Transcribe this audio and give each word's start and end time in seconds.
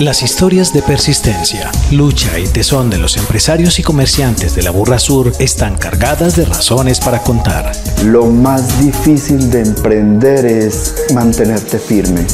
Las 0.00 0.22
historias 0.22 0.72
de 0.72 0.80
persistencia, 0.80 1.70
lucha 1.90 2.38
y 2.38 2.48
tesón 2.48 2.88
de 2.88 2.96
los 2.96 3.18
empresarios 3.18 3.78
y 3.78 3.82
comerciantes 3.82 4.54
de 4.54 4.62
la 4.62 4.70
Burra 4.70 4.98
Sur 4.98 5.30
están 5.38 5.76
cargadas 5.76 6.36
de 6.36 6.46
razones 6.46 6.98
para 7.00 7.18
contar. 7.18 7.70
Lo 8.02 8.24
más 8.24 8.82
difícil 8.82 9.50
de 9.50 9.60
emprender 9.60 10.46
es 10.46 11.04
mantenerte 11.12 11.78
firme. 11.78 12.26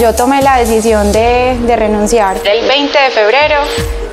Yo 0.00 0.14
tomé 0.14 0.40
la 0.40 0.58
decisión 0.58 1.10
de, 1.10 1.56
renunciar 1.76 2.36
el 2.46 2.68
20 2.68 2.96
de 2.96 3.10
febrero 3.10 3.56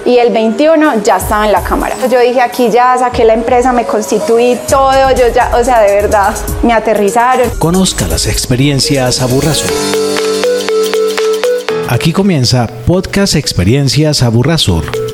y 0.04 0.18
el 0.18 0.34
21 0.34 1.04
ya 1.04 1.18
estaba 1.18 1.46
en 1.46 1.52
la 1.52 1.62
cámara. 1.62 1.96
Yo 2.10 2.20
dije 2.20 2.42
aquí 2.42 2.72
ya 2.72 2.98
saqué 2.98 3.26
la 3.26 3.36
empresa, 3.36 3.74
me 3.74 3.86
constituí 3.86 4.58
todo, 4.68 5.12
yo 5.12 5.28
ya, 5.36 5.56
o 5.56 5.64
sea, 5.64 5.82
de 5.82 5.94
verdad, 5.94 6.34
me 6.64 6.74
aterrizaron. 6.74 7.48
Conozca 7.60 8.08
las 8.08 8.26
experiencias 8.26 9.22
a 9.22 9.28
Sur. 9.28 10.17
Aquí 11.90 12.12
comienza 12.12 12.68
Podcast 12.86 13.36
Experiencias 13.36 14.22
Aburrasur. 14.22 15.07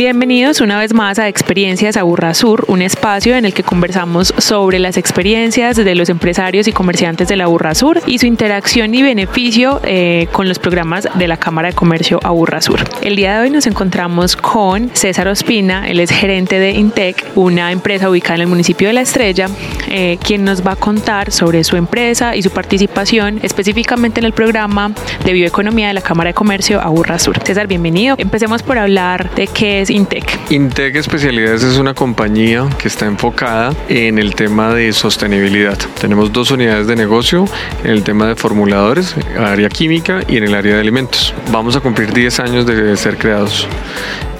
Bienvenidos 0.00 0.62
una 0.62 0.78
vez 0.78 0.94
más 0.94 1.18
a 1.18 1.28
Experiencias 1.28 1.98
Aburra 1.98 2.32
Sur, 2.32 2.64
un 2.68 2.80
espacio 2.80 3.36
en 3.36 3.44
el 3.44 3.52
que 3.52 3.62
conversamos 3.62 4.32
sobre 4.38 4.78
las 4.78 4.96
experiencias 4.96 5.76
de 5.76 5.94
los 5.94 6.08
empresarios 6.08 6.66
y 6.68 6.72
comerciantes 6.72 7.28
de 7.28 7.36
la 7.36 7.44
Aburra 7.44 7.74
Sur 7.74 8.00
y 8.06 8.18
su 8.18 8.24
interacción 8.24 8.94
y 8.94 9.02
beneficio 9.02 9.78
eh, 9.84 10.26
con 10.32 10.48
los 10.48 10.58
programas 10.58 11.06
de 11.16 11.28
la 11.28 11.36
Cámara 11.36 11.68
de 11.68 11.74
Comercio 11.74 12.18
Aburra 12.22 12.62
Sur. 12.62 12.80
El 13.02 13.14
día 13.14 13.34
de 13.34 13.40
hoy 13.42 13.50
nos 13.50 13.66
encontramos 13.66 14.36
con 14.36 14.88
César 14.94 15.28
Ospina, 15.28 15.86
él 15.86 16.00
es 16.00 16.10
gerente 16.10 16.58
de 16.58 16.70
Intec, 16.70 17.32
una 17.34 17.70
empresa 17.70 18.08
ubicada 18.08 18.36
en 18.36 18.40
el 18.40 18.46
municipio 18.46 18.88
de 18.88 18.94
La 18.94 19.02
Estrella, 19.02 19.48
eh, 19.90 20.16
quien 20.24 20.44
nos 20.44 20.66
va 20.66 20.72
a 20.72 20.76
contar 20.76 21.30
sobre 21.30 21.62
su 21.62 21.76
empresa 21.76 22.34
y 22.34 22.42
su 22.42 22.50
participación 22.50 23.38
específicamente 23.42 24.20
en 24.20 24.24
el 24.24 24.32
programa 24.32 24.92
de 25.26 25.32
bioeconomía 25.34 25.88
de 25.88 25.92
la 25.92 26.00
Cámara 26.00 26.30
de 26.30 26.34
Comercio 26.34 26.80
Aburra 26.80 27.18
Sur. 27.18 27.38
César, 27.44 27.66
bienvenido. 27.66 28.14
Empecemos 28.16 28.62
por 28.62 28.78
hablar 28.78 29.34
de 29.34 29.46
qué 29.46 29.82
es 29.82 29.89
Intec? 29.90 30.38
Intec 30.50 30.94
Especialidades 30.94 31.64
es 31.64 31.76
una 31.76 31.94
compañía 31.94 32.68
que 32.78 32.86
está 32.86 33.06
enfocada 33.06 33.74
en 33.88 34.18
el 34.18 34.36
tema 34.36 34.72
de 34.72 34.92
sostenibilidad. 34.92 35.76
Tenemos 36.00 36.32
dos 36.32 36.52
unidades 36.52 36.86
de 36.86 36.94
negocio, 36.94 37.44
en 37.82 37.90
el 37.90 38.04
tema 38.04 38.26
de 38.28 38.36
formuladores, 38.36 39.16
área 39.36 39.68
química 39.68 40.20
y 40.28 40.36
en 40.36 40.44
el 40.44 40.54
área 40.54 40.74
de 40.74 40.80
alimentos. 40.80 41.34
Vamos 41.50 41.74
a 41.74 41.80
cumplir 41.80 42.12
10 42.12 42.40
años 42.40 42.66
de 42.66 42.96
ser 42.96 43.18
creados 43.18 43.66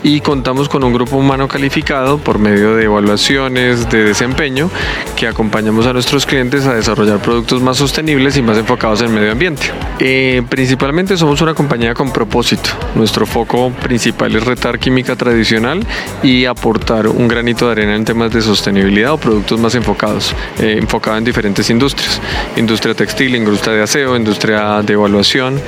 y 0.02 0.20
contamos 0.20 0.68
con 0.68 0.84
un 0.84 0.92
grupo 0.92 1.16
humano 1.16 1.48
calificado 1.48 2.18
por 2.18 2.38
medio 2.38 2.76
de 2.76 2.84
evaluaciones 2.84 3.88
de 3.90 4.04
desempeño 4.04 4.70
que 5.16 5.26
acompañamos 5.26 5.86
a 5.86 5.92
nuestros 5.92 6.26
clientes 6.26 6.66
a 6.66 6.74
desarrollar 6.74 7.18
productos 7.18 7.60
más 7.60 7.76
sostenibles 7.76 8.36
y 8.36 8.42
más 8.42 8.56
enfocados 8.56 9.02
en 9.02 9.12
medio 9.12 9.32
ambiente. 9.32 9.70
Eh, 9.98 10.42
principalmente 10.48 11.16
somos 11.16 11.40
una 11.42 11.54
compañía 11.54 11.94
con 11.94 12.12
propósito. 12.12 12.70
Nuestro 12.94 13.26
foco 13.26 13.70
principal 13.70 14.34
es 14.34 14.44
retar 14.44 14.78
química 14.78 15.16
tradicional 15.16 15.84
y 16.22 16.46
aportar 16.46 17.06
un 17.06 17.28
granito 17.28 17.66
de 17.66 17.72
arena 17.72 17.94
en 17.94 18.04
temas 18.04 18.32
de 18.32 18.40
sostenibilidad 18.40 19.12
o 19.12 19.18
productos 19.18 19.60
más 19.60 19.74
enfocados, 19.74 20.34
eh, 20.58 20.76
enfocado 20.78 21.18
en 21.18 21.24
diferentes 21.24 21.68
industrias. 21.70 22.20
Industria 22.56 22.94
textil, 22.94 23.36
industria 23.36 23.74
de 23.74 23.82
aseo, 23.82 24.16
industria 24.16 24.82
de 24.82 24.94
evaluación 24.94 25.60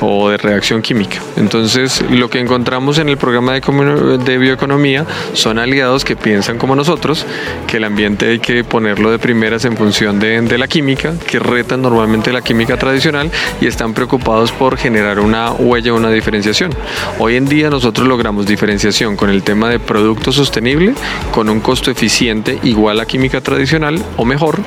o 0.00 0.28
de 0.30 0.36
reacción 0.36 0.82
química. 0.82 1.18
Entonces, 1.36 2.02
lo 2.10 2.30
que 2.30 2.38
encontramos 2.38 2.98
en 2.98 3.08
el 3.08 3.16
programa 3.16 3.54
de 3.54 3.60
de 3.84 4.38
bioeconomía 4.38 5.06
son 5.32 5.58
aliados 5.58 6.04
que 6.04 6.16
piensan 6.16 6.58
como 6.58 6.76
nosotros, 6.76 7.26
que 7.66 7.78
el 7.78 7.84
ambiente 7.84 8.28
hay 8.28 8.38
que 8.38 8.64
ponerlo 8.64 9.10
de 9.10 9.18
primeras 9.18 9.64
en 9.64 9.76
función 9.76 10.18
de, 10.18 10.58
la 10.58 10.68
química, 10.68 11.14
que 11.26 11.38
retan 11.38 11.82
normalmente 11.82 12.32
la 12.32 12.42
química 12.42 12.76
tradicional 12.76 13.30
y 13.60 13.66
están 13.66 13.94
preocupados 13.94 14.52
por 14.52 14.76
generar 14.76 15.20
una 15.20 15.52
huella, 15.52 15.92
una 15.92 16.10
diferenciación. 16.10 16.72
Hoy 17.18 17.36
en 17.36 17.46
día 17.46 17.70
nosotros 17.70 18.06
logramos 18.06 18.46
diferenciación 18.46 19.16
con 19.16 19.30
el 19.30 19.42
tema 19.42 19.68
de 19.68 19.78
producto 19.78 20.32
sostenible, 20.32 20.94
con 21.32 21.48
un 21.48 21.60
costo 21.60 21.90
eficiente 21.90 22.58
igual 22.62 23.00
a 23.00 23.06
química 23.06 23.40
tradicional 23.40 24.02
o 24.16 24.24
mejor 24.24 24.58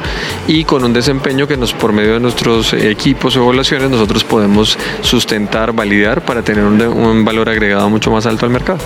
y 0.47 0.63
con 0.63 0.83
un 0.83 0.93
desempeño 0.93 1.47
que 1.47 1.57
nos 1.57 1.73
por 1.73 1.93
medio 1.93 2.13
de 2.13 2.19
nuestros 2.19 2.73
equipos 2.73 3.35
o 3.35 3.43
evaluaciones 3.43 3.89
nosotros 3.89 4.23
podemos 4.23 4.77
sustentar, 5.01 5.73
validar 5.73 6.23
para 6.23 6.41
tener 6.41 6.63
un 6.63 7.25
valor 7.25 7.49
agregado 7.49 7.89
mucho 7.89 8.11
más 8.11 8.25
alto 8.25 8.45
al 8.45 8.51
mercado 8.51 8.79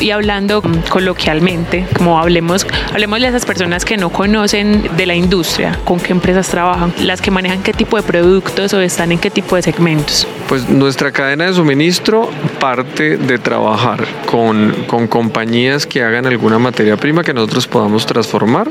y 0.00 0.10
hablando 0.10 0.62
coloquialmente, 0.88 1.86
como 1.96 2.18
hablemos, 2.18 2.66
hablemos 2.90 3.20
de 3.20 3.28
esas 3.28 3.46
personas 3.46 3.84
que 3.84 3.96
no 3.96 4.10
conocen 4.10 4.96
de 4.96 5.06
la 5.06 5.14
industria, 5.14 5.78
con 5.84 6.00
qué 6.00 6.12
empresas 6.12 6.48
trabajan, 6.48 6.92
las 6.98 7.20
que 7.20 7.30
manejan 7.30 7.62
qué 7.62 7.72
tipo 7.72 7.96
de 7.96 8.02
productos 8.02 8.74
o 8.74 8.80
están 8.80 9.12
en 9.12 9.18
qué 9.18 9.30
tipo 9.30 9.56
de 9.56 9.62
segmentos. 9.62 10.26
Pues 10.52 10.68
nuestra 10.68 11.12
cadena 11.12 11.46
de 11.46 11.54
suministro 11.54 12.28
parte 12.60 13.16
de 13.16 13.38
trabajar 13.38 14.06
con, 14.26 14.84
con 14.86 15.06
compañías 15.06 15.86
que 15.86 16.02
hagan 16.02 16.26
alguna 16.26 16.58
materia 16.58 16.98
prima 16.98 17.24
que 17.24 17.32
nosotros 17.32 17.66
podamos 17.66 18.04
transformar 18.04 18.70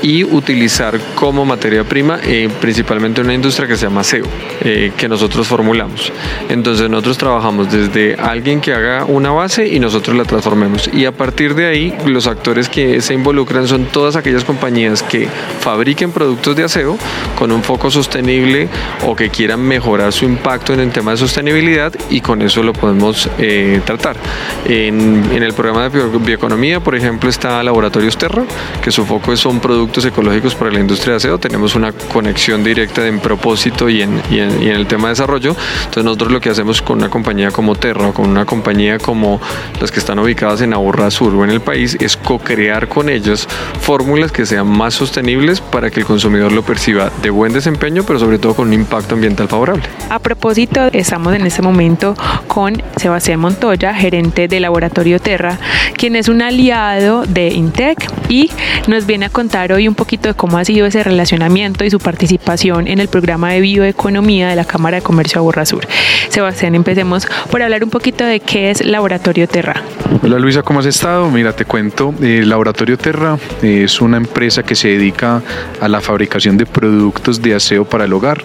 y 0.00 0.24
utilizar 0.24 0.98
como 1.14 1.44
materia 1.44 1.84
prima, 1.84 2.18
eh, 2.24 2.48
principalmente 2.62 3.20
una 3.20 3.34
industria 3.34 3.68
que 3.68 3.76
se 3.76 3.84
llama 3.84 4.04
SEO, 4.04 4.24
eh, 4.62 4.92
que 4.96 5.06
nosotros 5.06 5.46
formulamos. 5.46 6.10
Entonces 6.48 6.88
nosotros 6.88 7.18
trabajamos 7.18 7.70
desde 7.70 8.14
alguien 8.14 8.62
que 8.62 8.72
haga 8.72 9.04
una 9.04 9.30
base 9.30 9.68
y 9.68 9.80
nosotros 9.80 10.16
la 10.16 10.24
transformemos. 10.24 10.88
Y 10.94 11.04
a 11.04 11.12
partir 11.12 11.54
de 11.54 11.66
ahí, 11.66 11.94
los 12.06 12.26
actores 12.26 12.70
que 12.70 13.02
se 13.02 13.12
involucran 13.12 13.68
son 13.68 13.84
todas 13.84 14.16
aquellas 14.16 14.44
compañías 14.44 15.02
que 15.02 15.28
fabriquen 15.60 16.10
productos 16.10 16.56
de 16.56 16.64
aseo 16.64 16.96
con 17.36 17.52
un 17.52 17.62
foco 17.62 17.90
sostenible 17.90 18.70
o 19.06 19.14
que 19.14 19.28
quieran 19.28 19.60
mejorar 19.60 20.14
su 20.14 20.24
impacto 20.24 20.72
en 20.72 20.80
el 20.80 20.90
tema 20.90 21.10
de 21.10 21.17
sostenibilidad 21.18 21.92
y 22.10 22.20
con 22.20 22.42
eso 22.42 22.62
lo 22.62 22.72
podemos 22.72 23.28
eh, 23.38 23.80
tratar. 23.84 24.16
En, 24.64 25.24
en, 25.32 25.42
el 25.42 25.52
programa 25.52 25.88
de 25.88 26.18
bioeconomía, 26.18 26.80
por 26.80 26.94
ejemplo, 26.94 27.28
está 27.28 27.62
Laboratorios 27.62 28.16
Terra, 28.16 28.44
que 28.82 28.90
su 28.90 29.04
foco 29.04 29.36
son 29.36 29.60
productos 29.60 30.04
ecológicos 30.04 30.54
para 30.54 30.70
la 30.70 30.80
industria 30.80 31.12
de 31.12 31.16
aseo. 31.18 31.38
Tenemos 31.38 31.74
una 31.74 31.92
conexión 31.92 32.64
directa 32.64 33.06
en 33.06 33.20
propósito 33.20 33.88
y 33.88 34.02
en, 34.02 34.20
y 34.30 34.40
en, 34.40 34.62
y 34.62 34.68
en 34.68 34.76
el 34.76 34.86
tema 34.86 35.08
de 35.08 35.12
desarrollo. 35.12 35.54
Entonces 35.78 36.04
nosotros 36.04 36.32
lo 36.32 36.40
que 36.40 36.50
hacemos 36.50 36.80
con 36.82 36.98
una 36.98 37.10
compañía 37.10 37.50
como 37.50 37.74
Terra 37.74 38.08
o 38.08 38.14
con 38.14 38.28
una 38.28 38.44
compañía 38.44 38.98
como 38.98 39.40
las 39.80 39.90
que 39.90 40.00
están 40.00 40.18
ubicadas 40.18 40.60
en 40.60 40.72
Aburra 40.72 41.10
Sur 41.10 41.34
o 41.34 41.44
en 41.44 41.50
el 41.50 41.60
país, 41.60 41.96
es 42.00 42.16
co-crear 42.16 42.88
con 42.88 43.08
ellos 43.08 43.48
fórmulas 43.80 44.32
que 44.32 44.46
sean 44.46 44.66
más 44.66 44.94
sostenibles 44.94 45.60
para 45.60 45.90
que 45.90 46.00
el 46.00 46.06
consumidor 46.06 46.52
lo 46.52 46.62
perciba 46.62 47.10
de 47.22 47.30
buen 47.30 47.52
desempeño, 47.52 48.02
pero 48.06 48.18
sobre 48.18 48.38
todo 48.38 48.54
con 48.54 48.68
un 48.68 48.74
impacto 48.74 49.14
ambiental 49.14 49.48
favorable. 49.48 49.84
A 50.10 50.18
propósito, 50.18 50.88
estamos 50.98 51.34
en 51.34 51.46
este 51.46 51.62
momento 51.62 52.14
con 52.48 52.82
Sebastián 52.96 53.40
Montoya, 53.40 53.94
gerente 53.94 54.48
de 54.48 54.60
Laboratorio 54.60 55.20
Terra, 55.20 55.58
quien 55.96 56.16
es 56.16 56.28
un 56.28 56.42
aliado 56.42 57.24
de 57.24 57.48
Intec 57.48 58.10
y 58.28 58.50
nos 58.88 59.06
viene 59.06 59.26
a 59.26 59.30
contar 59.30 59.72
hoy 59.72 59.86
un 59.86 59.94
poquito 59.94 60.28
de 60.28 60.34
cómo 60.34 60.58
ha 60.58 60.64
sido 60.64 60.86
ese 60.86 61.02
relacionamiento 61.02 61.84
y 61.84 61.90
su 61.90 61.98
participación 61.98 62.88
en 62.88 62.98
el 62.98 63.08
programa 63.08 63.52
de 63.52 63.60
bioeconomía 63.60 64.48
de 64.48 64.56
la 64.56 64.64
Cámara 64.64 64.96
de 64.96 65.02
Comercio 65.02 65.38
Aburra 65.38 65.64
Sur. 65.64 65.86
Sebastián, 66.28 66.74
empecemos 66.74 67.26
por 67.50 67.62
hablar 67.62 67.84
un 67.84 67.90
poquito 67.90 68.24
de 68.24 68.40
qué 68.40 68.70
es 68.70 68.84
Laboratorio 68.84 69.48
Terra. 69.48 69.82
Hola 70.22 70.38
Luisa, 70.38 70.62
¿cómo 70.62 70.80
has 70.80 70.86
estado? 70.86 71.30
Mira, 71.30 71.54
te 71.54 71.64
cuento, 71.64 72.12
eh, 72.20 72.42
Laboratorio 72.44 72.98
Terra 72.98 73.38
es 73.62 74.00
una 74.00 74.16
empresa 74.16 74.62
que 74.62 74.74
se 74.74 74.88
dedica 74.88 75.42
a 75.80 75.88
la 75.88 76.00
fabricación 76.00 76.56
de 76.56 76.66
productos 76.66 77.40
de 77.40 77.54
aseo 77.54 77.84
para 77.84 78.04
el 78.04 78.12
hogar, 78.12 78.42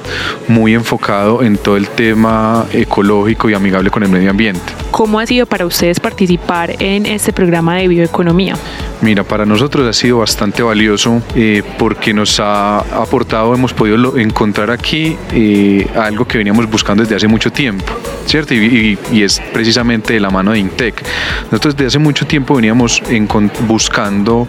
muy 0.48 0.74
enfocado 0.76 1.42
en 1.42 1.58
todo 1.58 1.78
el 1.78 1.88
tema 1.88 2.43
ecológico 2.72 3.50
y 3.50 3.54
amigable 3.54 3.90
con 3.90 4.04
el 4.04 4.10
medio 4.10 4.30
ambiente. 4.30 4.62
¿Cómo 4.92 5.20
ha 5.20 5.26
sido 5.26 5.46
para 5.46 5.66
ustedes 5.66 6.00
participar 6.00 6.76
en 6.80 7.06
este 7.06 7.34
programa 7.34 7.76
de 7.78 7.88
bioeconomía? 7.88 8.56
Mira, 9.02 9.24
para 9.24 9.46
nosotros 9.46 9.88
ha 9.88 9.94
sido 9.94 10.20
bastante 10.20 10.64
valioso 10.64 11.22
eh, 11.36 11.62
porque 11.78 12.14
nos 12.14 12.40
ha 12.40 12.80
aportado, 12.80 13.54
hemos 13.54 13.74
podido 13.74 14.18
encontrar 14.18 14.72
aquí 14.72 15.18
eh, 15.32 15.86
algo 15.96 16.26
que 16.26 16.38
veníamos 16.38 16.70
buscando 16.70 17.04
desde 17.04 17.16
hace 17.16 17.28
mucho 17.28 17.52
tiempo, 17.52 17.92
¿cierto? 18.26 18.54
Y, 18.54 18.98
es 19.12 19.42
precisamente 19.54 20.14
de 20.14 20.20
la 20.20 20.30
mano 20.30 20.52
de 20.52 20.60
Intec. 20.60 21.04
Nosotros 21.52 21.76
desde 21.76 21.88
hace 21.88 22.00
mucho 22.00 22.26
tiempo 22.26 22.56
veníamos 22.56 23.02
buscando 23.68 24.48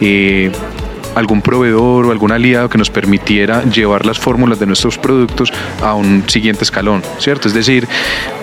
eh, 0.00 0.50
algún 1.14 1.42
proveedor 1.42 2.06
o 2.06 2.10
algún 2.10 2.32
aliado 2.32 2.68
que 2.68 2.78
nos 2.78 2.90
permitiera 2.90 3.64
llevar 3.64 4.06
las 4.06 4.18
fórmulas 4.18 4.58
de 4.58 4.66
nuestros 4.66 4.98
productos 4.98 5.52
a 5.82 5.94
un 5.94 6.24
siguiente 6.28 6.64
escalón, 6.64 7.02
¿cierto? 7.18 7.48
Es 7.48 7.54
decir, 7.54 7.86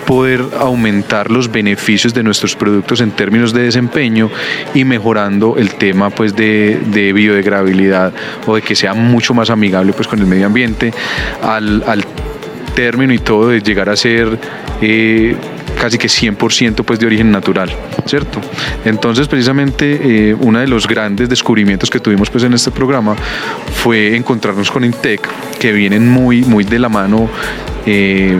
poder 0.06 0.44
aumentar 0.58 1.30
los 1.30 1.50
beneficios 1.50 2.14
de 2.14 2.22
nuestros 2.22 2.56
productos 2.56 3.00
en 3.00 3.12
términos 3.12 3.52
de 3.52 3.62
desempeño 3.62 4.30
y 4.74 4.84
mejorando 4.84 5.56
el 5.56 5.74
tema 5.74 6.10
pues 6.10 6.34
de, 6.34 6.80
de 6.86 7.12
biodegradabilidad 7.12 8.12
o 8.46 8.56
de 8.56 8.62
que 8.62 8.74
sea 8.74 8.94
mucho 8.94 9.34
más 9.34 9.50
amigable 9.50 9.92
pues 9.92 10.08
con 10.08 10.18
el 10.18 10.26
medio 10.26 10.46
ambiente 10.46 10.92
al, 11.42 11.84
al 11.86 12.04
término 12.74 13.12
y 13.12 13.18
todo 13.18 13.48
de 13.48 13.60
llegar 13.60 13.88
a 13.88 13.96
ser 13.96 14.38
eh, 14.80 15.36
casi 15.80 15.96
que 15.96 16.08
100% 16.08 16.84
pues 16.84 16.98
de 16.98 17.06
origen 17.06 17.32
natural, 17.32 17.70
¿cierto? 18.04 18.38
Entonces 18.84 19.26
precisamente 19.28 20.28
eh, 20.30 20.36
uno 20.38 20.58
de 20.58 20.68
los 20.68 20.86
grandes 20.86 21.28
descubrimientos 21.28 21.88
que 21.88 22.00
tuvimos 22.00 22.28
pues 22.28 22.44
en 22.44 22.52
este 22.52 22.70
programa 22.70 23.16
fue 23.82 24.14
encontrarnos 24.14 24.70
con 24.70 24.84
Intec, 24.84 25.26
que 25.58 25.72
vienen 25.72 26.06
muy, 26.06 26.42
muy 26.42 26.64
de 26.64 26.78
la 26.78 26.90
mano 26.90 27.30
eh, 27.86 28.38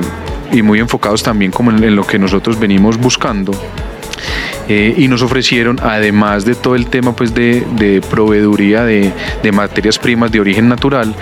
y 0.52 0.60
muy 0.60 0.80
enfocados 0.80 1.22
también 1.22 1.50
como 1.50 1.70
en 1.70 1.96
lo 1.96 2.06
que 2.06 2.18
nosotros 2.18 2.60
venimos 2.60 2.98
buscando 2.98 3.52
eh, 4.72 4.94
y 4.96 5.08
nos 5.08 5.20
ofrecieron, 5.20 5.80
además 5.82 6.44
de 6.44 6.54
todo 6.54 6.76
el 6.76 6.86
tema 6.86 7.12
pues, 7.12 7.34
de, 7.34 8.00
proveeduría 8.08 8.84
de, 8.84 9.12
materias 9.52 9.98
primas 9.98 10.30
de 10.30 10.38
origen 10.38 10.68
natural, 10.68 11.12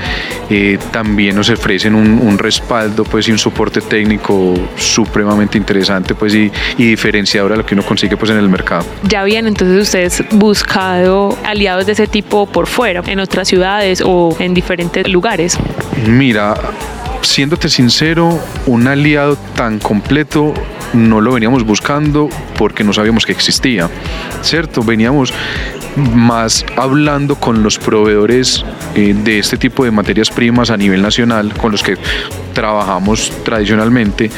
eh, 0.51 0.79
también 0.91 1.35
nos 1.35 1.49
ofrecen 1.49 1.95
un, 1.95 2.37
respaldo 2.37 3.05
pues, 3.05 3.27
y 3.27 3.33
un 3.33 3.39
soporte 3.39 3.81
técnico 3.81 4.53
supremamente 4.77 5.57
interesante 5.57 6.15
pues, 6.15 6.35
y, 6.35 6.53
diferenciador 6.77 7.55
a 7.55 7.57
lo 7.57 7.65
que 7.65 7.73
uno 7.73 7.83
consigue 7.87 8.19
pues, 8.19 8.31
en 8.31 8.37
el 8.37 8.51
mercado. 8.51 8.85
Ya 9.05 9.23
habían 9.23 9.47
entonces 9.47 9.81
ustedes 9.81 10.23
buscado 10.33 11.35
aliados 11.43 11.87
de 11.87 11.93
ese 11.93 12.07
tipo 12.07 12.45
por 12.45 12.67
fuera, 12.67 13.03
en 13.07 13.19
otras 13.19 13.49
ciudades 13.49 14.03
o 14.05 14.37
en 14.41 14.53
diferentes 14.53 15.09
lugares. 15.09 15.57
Mira, 16.07 16.55
siéndote 17.23 17.71
sincero, 17.71 18.39
un 18.67 18.87
aliado 18.87 19.39
tan 19.57 19.79
completo 19.79 20.53
no 20.93 21.21
lo 21.21 21.33
veníamos 21.33 21.65
buscando 21.65 22.29
porque 22.57 22.85
no 22.85 22.93
sabíamos 22.93 23.27
que 23.27 23.33
existía, 23.33 23.89
¿cierto? 24.43 24.83
Veníamos 24.83 25.33
más 25.97 26.65
hablando 26.77 27.37
con 27.37 27.63
los 27.63 27.79
proveedores 27.79 28.65
eh, 28.95 29.15
de 29.15 29.39
este 29.39 29.57
tipo 29.57 29.85
de 29.85 29.91
materias 29.91 30.31
primas 30.31 30.71
a 30.71 30.77
nivel 30.77 31.03
nacional, 31.03 31.53
con 31.55 31.73
los 31.73 31.83
que 31.83 31.97
trabajamos 32.55 33.33
tradicionalmente, 33.45 34.31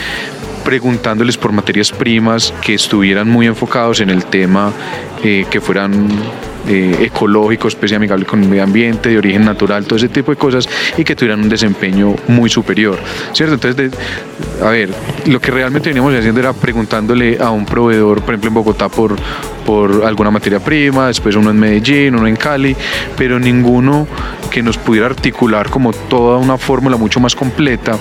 preguntándoles 0.64 1.36
por 1.36 1.52
materias 1.52 1.90
primas 1.90 2.52
que 2.62 2.74
estuvieran 2.74 3.28
muy 3.28 3.46
enfocados 3.46 4.00
en 4.00 4.10
el 4.10 4.24
tema, 4.24 4.72
eh, 5.22 5.46
que 5.50 5.60
fueran 5.60 6.08
eh, 6.68 6.96
ecológico, 7.00 7.68
especie 7.68 7.96
amigable 7.96 8.24
con 8.24 8.42
el 8.42 8.48
medio 8.48 8.62
ambiente, 8.62 9.08
de 9.08 9.18
origen 9.18 9.44
natural, 9.44 9.84
todo 9.84 9.96
ese 9.96 10.08
tipo 10.08 10.30
de 10.30 10.36
cosas 10.36 10.68
y 10.96 11.04
que 11.04 11.16
tuvieran 11.16 11.40
un 11.40 11.48
desempeño 11.48 12.14
muy 12.28 12.50
superior, 12.50 12.98
¿cierto? 13.32 13.54
Entonces, 13.54 13.92
a 14.62 14.70
ver, 14.70 14.90
lo 15.26 15.40
que 15.40 15.50
realmente 15.50 15.88
veníamos 15.88 16.14
haciendo 16.14 16.40
era 16.40 16.52
preguntándole 16.52 17.38
a 17.40 17.50
un 17.50 17.64
proveedor, 17.64 18.20
por 18.22 18.34
ejemplo 18.34 18.48
en 18.48 18.54
Bogotá, 18.54 18.88
por, 18.88 19.16
por 19.70 20.04
alguna 20.04 20.32
materia 20.32 20.58
prima, 20.58 21.06
después 21.06 21.36
uno 21.36 21.50
en 21.50 21.56
Medellín, 21.56 22.16
uno 22.16 22.26
en 22.26 22.34
Cali, 22.34 22.74
pero 23.16 23.38
ninguno 23.38 24.04
que 24.50 24.64
nos 24.64 24.76
pudiera 24.76 25.06
articular 25.06 25.70
como 25.70 25.92
toda 25.92 26.38
una 26.38 26.58
fórmula 26.58 26.96
mucho 26.96 27.20
más 27.20 27.36
completa 27.36 27.96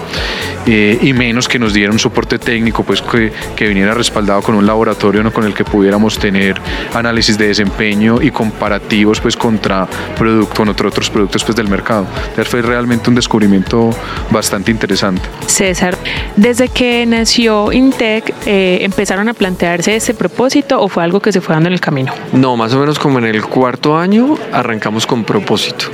eh, 0.65 0.97
y 0.99 1.13
menos 1.13 1.47
que 1.47 1.59
nos 1.59 1.71
diera 1.71 1.91
un 1.91 1.99
soporte 1.99 2.39
técnico, 2.39 2.83
pues 2.83 3.03
que, 3.03 3.31
que 3.55 3.67
viniera 3.67 3.93
respaldado 3.93 4.41
con 4.41 4.55
un 4.55 4.65
laboratorio 4.65 5.21
¿no? 5.21 5.31
con 5.31 5.45
el 5.45 5.53
que 5.53 5.63
pudiéramos 5.63 6.17
tener 6.17 6.59
análisis 6.95 7.37
de 7.37 7.47
desempeño 7.49 8.19
y 8.19 8.31
comparativos 8.31 9.21
pues 9.21 9.37
contra 9.37 9.87
producto, 10.17 10.55
con 10.55 10.69
otros 10.69 11.09
productos 11.11 11.43
pues 11.43 11.55
del 11.55 11.67
mercado. 11.67 12.07
Entonces 12.29 12.47
fue 12.47 12.63
realmente 12.63 13.09
un 13.11 13.15
descubrimiento 13.15 13.91
bastante 14.31 14.71
interesante. 14.71 15.21
César, 15.45 15.95
desde 16.35 16.67
que 16.69 17.05
nació 17.05 17.71
Intec, 17.71 18.33
eh, 18.47 18.79
¿empezaron 18.81 19.29
a 19.29 19.35
plantearse 19.35 19.95
ese 19.95 20.15
propósito 20.15 20.81
o 20.81 20.87
fue 20.87 21.03
algo 21.03 21.19
que 21.19 21.31
se 21.31 21.41
fue 21.41 21.58
en 21.67 21.73
el 21.73 21.79
camino? 21.79 22.11
No, 22.33 22.55
más 22.57 22.73
o 22.73 22.79
menos 22.79 22.99
como 22.99 23.19
en 23.19 23.25
el 23.25 23.43
cuarto 23.43 23.97
año 23.97 24.37
arrancamos 24.51 25.05
con 25.05 25.23
propósito 25.23 25.85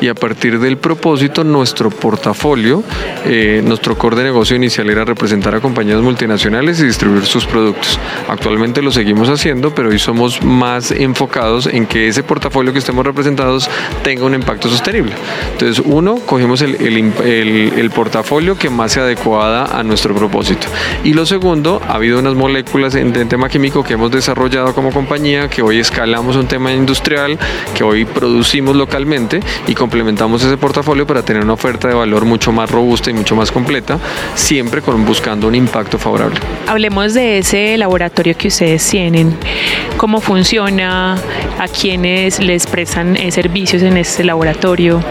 y 0.00 0.08
a 0.08 0.14
partir 0.14 0.58
del 0.58 0.76
propósito 0.76 1.44
nuestro 1.44 1.90
portafolio, 1.90 2.82
eh, 3.24 3.62
nuestro 3.64 3.96
core 3.96 4.16
de 4.16 4.24
negocio 4.24 4.56
inicial 4.56 4.90
era 4.90 5.04
representar 5.04 5.54
a 5.54 5.60
compañías 5.60 6.00
multinacionales 6.00 6.80
y 6.80 6.86
distribuir 6.86 7.24
sus 7.26 7.46
productos. 7.46 7.98
Actualmente 8.28 8.82
lo 8.82 8.90
seguimos 8.90 9.28
haciendo, 9.28 9.74
pero 9.74 9.88
hoy 9.88 9.98
somos 9.98 10.42
más 10.42 10.90
enfocados 10.90 11.66
en 11.66 11.86
que 11.86 12.08
ese 12.08 12.22
portafolio 12.22 12.72
que 12.72 12.78
estemos 12.78 13.04
representados 13.04 13.68
tenga 14.02 14.24
un 14.24 14.34
impacto 14.34 14.68
sostenible. 14.68 15.12
Entonces, 15.52 15.82
uno, 15.84 16.16
cogimos 16.16 16.62
el, 16.62 16.74
el, 16.76 17.90
portafolio 17.90 18.58
que 18.58 18.70
más 18.70 18.92
se 18.92 19.00
adecuada 19.00 19.78
a 19.78 19.82
nuestro 19.82 20.14
propósito. 20.14 20.66
Y 21.04 21.12
lo 21.12 21.26
segundo, 21.26 21.80
ha 21.88 21.94
habido 21.94 22.18
unas 22.18 22.34
moléculas 22.34 22.94
en, 22.94 23.14
en 23.14 23.28
tema 23.28 23.48
químico 23.48 23.84
que 23.84 23.94
hemos 23.94 24.10
desarrollado 24.10 24.74
como 24.74 24.90
compañía, 24.90 25.48
que 25.48 25.62
hoy 25.62 25.78
escalamos 25.78 26.36
un 26.36 26.46
tema 26.46 26.72
industrial, 26.72 27.38
que 27.74 27.84
hoy 27.84 28.04
producimos 28.04 28.76
localmente 28.76 29.40
y 29.66 29.74
complementamos 29.84 30.42
ese 30.42 30.56
portafolio 30.56 31.06
para 31.06 31.22
tener 31.22 31.42
una 31.42 31.52
oferta 31.52 31.88
de 31.88 31.92
valor 31.92 32.24
mucho 32.24 32.52
más 32.52 32.70
robusta 32.70 33.10
y 33.10 33.12
mucho 33.12 33.36
más 33.36 33.52
completa, 33.52 33.98
siempre 34.34 34.80
con, 34.80 35.04
buscando 35.04 35.46
un 35.46 35.54
impacto 35.54 35.98
favorable. 35.98 36.40
Hablemos 36.66 37.12
de 37.12 37.36
ese 37.36 37.76
laboratorio 37.76 38.34
que 38.34 38.48
ustedes 38.48 38.88
tienen, 38.88 39.36
cómo 39.98 40.22
funciona, 40.22 41.18
a 41.58 41.68
quienes 41.68 42.40
les 42.40 42.66
prestan 42.66 43.14
eh, 43.14 43.30
servicios 43.30 43.82
en 43.82 43.98
este 43.98 44.24
laboratorio. 44.24 45.02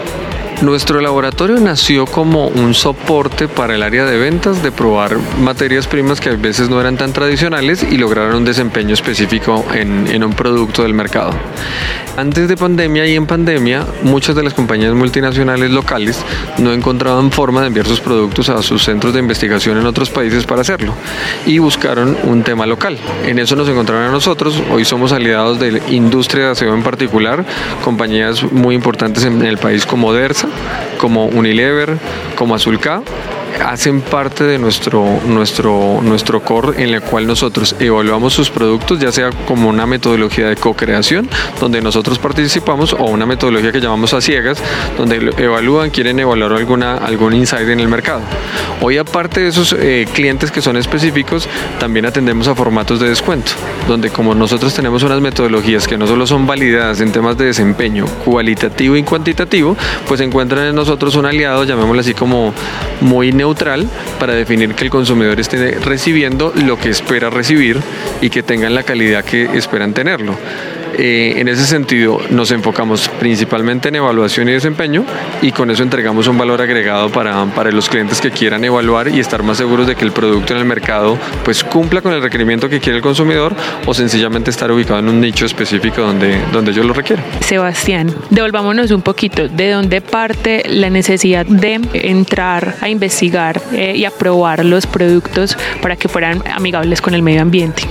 Nuestro 0.62 1.00
laboratorio 1.00 1.58
nació 1.60 2.06
como 2.06 2.46
un 2.46 2.74
soporte 2.74 3.48
para 3.48 3.74
el 3.74 3.82
área 3.82 4.04
de 4.06 4.16
ventas 4.16 4.62
de 4.62 4.72
probar 4.72 5.16
materias 5.40 5.86
primas 5.86 6.20
que 6.20 6.30
a 6.30 6.36
veces 6.36 6.70
no 6.70 6.80
eran 6.80 6.96
tan 6.96 7.12
tradicionales 7.12 7.82
y 7.82 7.98
lograron 7.98 8.36
un 8.36 8.44
desempeño 8.44 8.94
específico 8.94 9.64
en, 9.74 10.06
en 10.08 10.24
un 10.24 10.32
producto 10.32 10.82
del 10.82 10.94
mercado. 10.94 11.32
Antes 12.16 12.46
de 12.46 12.56
pandemia 12.56 13.06
y 13.06 13.16
en 13.16 13.26
pandemia, 13.26 13.84
muchas 14.04 14.36
de 14.36 14.44
las 14.44 14.54
compañías 14.54 14.94
multinacionales 14.94 15.72
locales 15.72 16.24
no 16.58 16.72
encontraban 16.72 17.32
forma 17.32 17.60
de 17.62 17.66
enviar 17.66 17.86
sus 17.86 18.00
productos 18.00 18.48
a 18.48 18.62
sus 18.62 18.84
centros 18.84 19.12
de 19.12 19.18
investigación 19.18 19.78
en 19.78 19.86
otros 19.86 20.10
países 20.10 20.46
para 20.46 20.60
hacerlo 20.60 20.94
y 21.44 21.58
buscaron 21.58 22.16
un 22.22 22.44
tema 22.44 22.66
local. 22.66 22.98
En 23.26 23.40
eso 23.40 23.56
nos 23.56 23.68
encontraron 23.68 24.04
a 24.04 24.12
nosotros. 24.12 24.62
Hoy 24.70 24.84
somos 24.84 25.10
aliados 25.10 25.58
de 25.58 25.82
industria 25.88 26.44
de 26.44 26.50
aseo 26.52 26.72
en 26.72 26.84
particular, 26.84 27.44
compañías 27.82 28.44
muy 28.52 28.76
importantes 28.76 29.24
en 29.24 29.44
el 29.44 29.58
país 29.58 29.84
como 29.84 30.12
Dersa, 30.12 30.43
como 30.98 31.26
Unilever, 31.26 31.96
como 32.36 32.54
Azulca 32.54 33.02
hacen 33.62 34.00
parte 34.00 34.44
de 34.44 34.58
nuestro, 34.58 35.20
nuestro, 35.26 36.00
nuestro 36.02 36.42
core 36.42 36.82
en 36.82 36.94
el 36.94 37.02
cual 37.02 37.26
nosotros 37.26 37.76
evaluamos 37.78 38.32
sus 38.32 38.50
productos, 38.50 38.98
ya 38.98 39.12
sea 39.12 39.30
como 39.46 39.68
una 39.68 39.86
metodología 39.86 40.48
de 40.48 40.56
co-creación, 40.56 41.28
donde 41.60 41.80
nosotros 41.80 42.18
participamos, 42.18 42.92
o 42.92 43.04
una 43.04 43.26
metodología 43.26 43.72
que 43.72 43.80
llamamos 43.80 44.14
a 44.14 44.20
ciegas, 44.20 44.58
donde 44.96 45.32
evalúan, 45.38 45.90
quieren 45.90 46.18
evaluar 46.18 46.52
alguna, 46.52 46.96
algún 46.96 47.34
insight 47.34 47.68
en 47.68 47.80
el 47.80 47.88
mercado. 47.88 48.22
Hoy, 48.80 48.98
aparte 48.98 49.40
de 49.40 49.48
esos 49.48 49.74
eh, 49.78 50.06
clientes 50.12 50.50
que 50.50 50.60
son 50.60 50.76
específicos, 50.76 51.48
también 51.78 52.06
atendemos 52.06 52.48
a 52.48 52.54
formatos 52.54 53.00
de 53.00 53.08
descuento, 53.08 53.52
donde 53.88 54.10
como 54.10 54.34
nosotros 54.34 54.74
tenemos 54.74 55.02
unas 55.02 55.20
metodologías 55.20 55.86
que 55.86 55.96
no 55.96 56.06
solo 56.06 56.26
son 56.26 56.46
validadas 56.46 57.00
en 57.00 57.12
temas 57.12 57.36
de 57.38 57.46
desempeño 57.46 58.06
cualitativo 58.24 58.96
y 58.96 59.02
cuantitativo, 59.02 59.76
pues 60.06 60.20
encuentran 60.20 60.66
en 60.66 60.74
nosotros 60.74 61.14
un 61.16 61.26
aliado, 61.26 61.64
llamémoslo 61.64 62.00
así 62.00 62.14
como 62.14 62.52
muy 63.00 63.32
neutral 63.44 63.86
para 64.18 64.32
definir 64.34 64.74
que 64.74 64.84
el 64.84 64.90
consumidor 64.90 65.38
esté 65.38 65.78
recibiendo 65.78 66.52
lo 66.54 66.78
que 66.78 66.88
espera 66.88 67.28
recibir 67.28 67.78
y 68.22 68.30
que 68.30 68.42
tengan 68.42 68.74
la 68.74 68.82
calidad 68.82 69.22
que 69.22 69.44
esperan 69.56 69.92
tenerlo. 69.92 70.34
Eh, 70.98 71.34
en 71.38 71.48
ese 71.48 71.66
sentido, 71.66 72.20
nos 72.30 72.50
enfocamos 72.50 73.08
principalmente 73.20 73.88
en 73.88 73.96
evaluación 73.96 74.48
y 74.48 74.52
desempeño 74.52 75.04
y 75.42 75.52
con 75.52 75.70
eso 75.70 75.82
entregamos 75.82 76.28
un 76.28 76.38
valor 76.38 76.60
agregado 76.62 77.10
para, 77.10 77.44
para 77.46 77.70
los 77.70 77.88
clientes 77.88 78.20
que 78.20 78.30
quieran 78.30 78.64
evaluar 78.64 79.08
y 79.08 79.20
estar 79.20 79.42
más 79.42 79.58
seguros 79.58 79.86
de 79.86 79.96
que 79.96 80.04
el 80.04 80.12
producto 80.12 80.52
en 80.52 80.60
el 80.60 80.64
mercado 80.64 81.18
pues 81.44 81.64
cumpla 81.64 82.00
con 82.00 82.12
el 82.12 82.22
requerimiento 82.22 82.68
que 82.68 82.80
quiere 82.80 82.98
el 82.98 83.02
consumidor 83.02 83.54
o 83.86 83.94
sencillamente 83.94 84.50
estar 84.50 84.70
ubicado 84.70 85.00
en 85.00 85.08
un 85.08 85.20
nicho 85.20 85.46
específico 85.46 86.02
donde, 86.02 86.38
donde 86.52 86.70
ellos 86.70 86.86
lo 86.86 86.94
requieren. 86.94 87.24
Sebastián, 87.40 88.14
devolvámonos 88.30 88.90
un 88.90 89.02
poquito 89.02 89.48
de 89.48 89.70
dónde 89.70 90.00
parte 90.00 90.62
la 90.68 90.90
necesidad 90.90 91.46
de 91.46 91.80
entrar 91.92 92.76
a 92.80 92.88
investigar 92.88 93.60
eh, 93.72 93.94
y 93.96 94.04
a 94.04 94.10
probar 94.10 94.64
los 94.64 94.86
productos 94.86 95.56
para 95.82 95.96
que 95.96 96.08
fueran 96.08 96.42
amigables 96.54 97.00
con 97.00 97.14
el 97.14 97.22
medio 97.22 97.42
ambiente. 97.42 97.82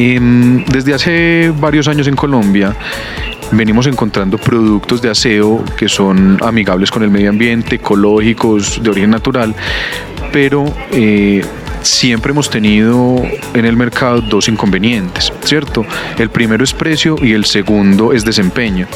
Em, 0.00 0.64
desde 0.66 0.94
hace 0.94 1.52
varios 1.58 1.88
años 1.88 2.06
en 2.06 2.14
Colombia 2.14 2.72
venimos 3.50 3.84
encontrando 3.88 4.38
productos 4.38 5.02
de 5.02 5.10
aseo 5.10 5.64
que 5.76 5.88
son 5.88 6.38
amigables 6.40 6.92
con 6.92 7.02
el 7.02 7.10
medio 7.10 7.30
ambiente, 7.30 7.76
ecológicos, 7.76 8.80
de 8.80 8.90
origen 8.90 9.10
natural, 9.10 9.56
pero 10.32 10.72
eh, 10.92 11.44
siempre 11.82 12.30
hemos 12.30 12.48
tenido 12.48 13.20
en 13.54 13.64
el 13.64 13.76
mercado 13.76 14.20
dos 14.20 14.46
inconvenientes, 14.46 15.32
¿cierto? 15.42 15.84
El 16.16 16.30
primero 16.30 16.62
es 16.62 16.72
precio 16.72 17.16
y 17.20 17.32
el 17.32 17.44
segundo 17.44 18.12
es 18.12 18.24
desempeño. 18.24 18.86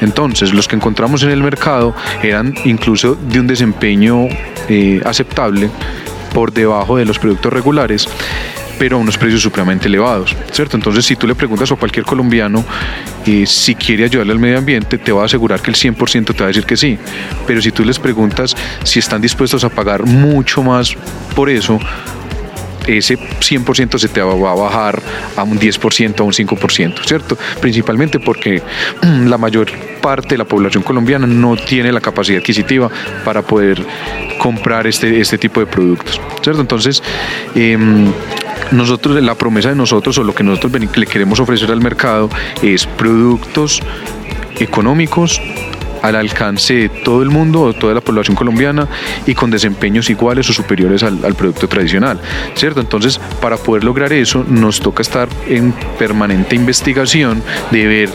Entonces, 0.00 0.52
los 0.52 0.68
que 0.68 0.76
encontramos 0.76 1.24
en 1.24 1.30
el 1.30 1.42
mercado 1.42 1.92
eran 2.22 2.54
incluso 2.64 3.16
de 3.16 3.40
un 3.40 3.48
desempeño 3.48 4.28
eh, 4.68 5.00
aceptable 5.04 5.70
por 6.32 6.52
debajo 6.52 6.98
de 6.98 7.04
los 7.04 7.18
productos 7.18 7.52
regulares 7.52 8.08
pero 8.78 8.96
a 8.96 9.00
unos 9.00 9.18
precios 9.18 9.42
supremamente 9.42 9.88
elevados, 9.88 10.34
¿cierto? 10.50 10.76
Entonces, 10.76 11.04
si 11.04 11.16
tú 11.16 11.26
le 11.26 11.34
preguntas 11.34 11.70
a 11.70 11.76
cualquier 11.76 12.04
colombiano 12.04 12.64
eh, 13.26 13.44
si 13.46 13.74
quiere 13.74 14.04
ayudarle 14.04 14.32
al 14.32 14.38
medio 14.38 14.58
ambiente, 14.58 14.98
te 14.98 15.12
va 15.12 15.22
a 15.22 15.24
asegurar 15.26 15.60
que 15.60 15.70
el 15.70 15.76
100% 15.76 16.34
te 16.34 16.38
va 16.38 16.44
a 16.44 16.48
decir 16.48 16.64
que 16.64 16.76
sí. 16.76 16.98
Pero 17.46 17.62
si 17.62 17.70
tú 17.70 17.84
les 17.84 17.98
preguntas 17.98 18.56
si 18.84 18.98
están 18.98 19.20
dispuestos 19.20 19.64
a 19.64 19.68
pagar 19.68 20.04
mucho 20.04 20.62
más 20.62 20.94
por 21.34 21.48
eso, 21.48 21.78
ese 22.86 23.16
100% 23.18 23.98
se 23.98 24.08
te 24.08 24.20
va 24.20 24.32
a 24.32 24.54
bajar 24.54 25.00
a 25.36 25.42
un 25.42 25.58
10%, 25.58 26.20
a 26.20 26.22
un 26.22 26.32
5%, 26.32 27.06
¿cierto? 27.06 27.38
Principalmente 27.60 28.18
porque 28.18 28.62
la 29.02 29.38
mayor 29.38 29.70
parte 30.00 30.30
de 30.30 30.38
la 30.38 30.44
población 30.44 30.82
colombiana 30.82 31.26
no 31.26 31.56
tiene 31.56 31.92
la 31.92 32.00
capacidad 32.00 32.40
adquisitiva 32.40 32.90
para 33.24 33.42
poder 33.42 33.84
comprar 34.38 34.86
este, 34.86 35.20
este 35.20 35.38
tipo 35.38 35.60
de 35.60 35.66
productos, 35.66 36.20
¿cierto? 36.42 36.60
Entonces, 36.60 37.02
em, 37.54 38.12
nosotros, 38.72 39.22
la 39.22 39.34
promesa 39.34 39.70
de 39.70 39.76
nosotros 39.76 40.18
o 40.18 40.24
lo 40.24 40.34
que 40.34 40.42
nosotros 40.42 40.72
le 40.72 41.06
queremos 41.06 41.40
ofrecer 41.40 41.70
al 41.70 41.80
mercado 41.80 42.28
es 42.62 42.86
productos 42.86 43.80
económicos 44.58 45.40
al 46.02 46.16
alcance 46.16 46.74
de 46.74 46.88
todo 46.88 47.22
el 47.22 47.30
mundo 47.30 47.62
o 47.62 47.72
toda 47.72 47.94
la 47.94 48.00
población 48.00 48.36
colombiana 48.36 48.88
y 49.24 49.34
con 49.34 49.50
desempeños 49.50 50.10
iguales 50.10 50.50
o 50.50 50.52
superiores 50.52 51.02
al, 51.04 51.24
al, 51.24 51.34
producto 51.34 51.68
tradicional, 51.68 52.20
¿cierto? 52.54 52.80
Entonces, 52.80 53.20
para 53.40 53.56
poder 53.56 53.84
lograr 53.84 54.12
eso, 54.12 54.44
nos 54.48 54.80
toca 54.80 55.02
estar 55.02 55.28
en 55.46 55.72
permanente 55.98 56.56
investigación 56.56 57.42
de 57.70 57.86
ver 57.86 58.08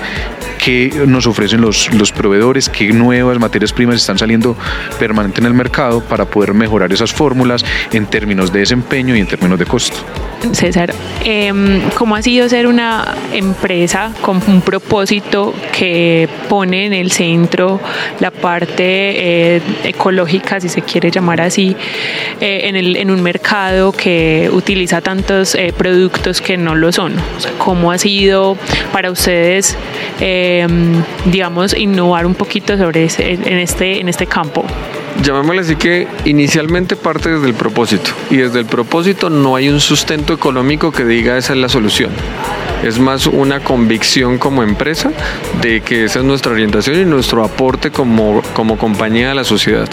qué 0.57 1.03
nos 1.07 1.27
ofrecen 1.27 1.61
los, 1.61 1.93
los 1.93 2.11
proveedores, 2.11 2.69
qué 2.69 2.91
nuevas 2.91 3.39
materias 3.39 3.73
primas 3.73 3.95
están 3.95 4.17
saliendo 4.17 4.55
permanente 4.99 5.41
en 5.41 5.47
el 5.47 5.53
mercado 5.53 6.01
para 6.01 6.25
poder 6.25 6.53
mejorar 6.53 6.91
esas 6.91 7.13
fórmulas 7.13 7.63
en 7.91 8.05
términos 8.05 8.51
de 8.51 8.59
desempeño 8.59 9.15
y 9.15 9.19
en 9.19 9.27
términos 9.27 9.59
de 9.59 9.65
costo. 9.65 9.97
César, 10.51 10.93
eh, 11.25 11.81
¿cómo 11.95 12.15
ha 12.15 12.21
sido 12.21 12.47
ser 12.47 12.67
una 12.67 13.15
empresa 13.33 14.11
con 14.21 14.41
un 14.47 14.61
propósito 14.61 15.53
que 15.77 16.29
pone 16.47 16.85
en 16.85 16.93
el 16.93 17.11
centro 17.11 17.79
la 18.19 18.31
parte 18.31 19.55
eh, 19.55 19.61
ecológica, 19.83 20.59
si 20.59 20.69
se 20.69 20.81
quiere 20.83 21.09
llamar 21.09 21.41
así, 21.41 21.75
eh, 22.39 22.61
en, 22.65 22.75
el, 22.75 22.97
en, 22.97 23.09
un 23.09 23.21
mercado 23.21 23.91
que 23.91 24.49
utiliza 24.51 25.01
tantos 25.01 25.55
eh, 25.55 25.73
productos 25.75 26.39
que 26.39 26.57
no 26.57 26.75
lo 26.75 26.91
son? 26.91 27.15
¿Cómo 27.57 27.91
ha 27.91 27.97
sido 27.97 28.57
para 28.93 29.11
ustedes, 29.11 29.75
digamos, 31.25 31.75
innovar 31.75 32.25
un 32.25 32.35
poquito 32.35 32.77
sobre 32.77 33.05
ese, 33.05 33.33
en, 33.33 33.57
este, 33.59 33.99
en 33.99 34.09
este 34.09 34.25
campo? 34.25 34.65
llamémosle 35.23 35.61
así 35.61 35.75
que 35.75 36.07
inicialmente 36.25 36.95
parte 36.95 37.29
desde 37.29 37.47
el 37.47 37.53
propósito 37.53 38.11
y 38.29 38.37
desde 38.37 38.59
el 38.59 38.65
propósito 38.65 39.29
no 39.29 39.55
hay 39.55 39.69
un 39.69 39.79
sustento 39.79 40.33
económico 40.33 40.91
que 40.91 41.05
diga 41.05 41.37
esa 41.37 41.53
es 41.53 41.59
la 41.59 41.69
solución. 41.69 42.11
Es 42.83 42.99
más 42.99 43.27
una 43.27 43.59
convicción 43.59 44.37
como 44.37 44.63
empresa 44.63 45.11
de 45.61 45.81
que 45.81 46.05
esa 46.05 46.19
es 46.19 46.25
nuestra 46.25 46.51
orientación 46.51 46.99
y 46.99 47.05
nuestro 47.05 47.43
aporte 47.43 47.91
como, 47.91 48.41
como 48.53 48.77
compañía 48.77 49.31
a 49.31 49.33
la 49.33 49.43
sociedad. 49.43 49.89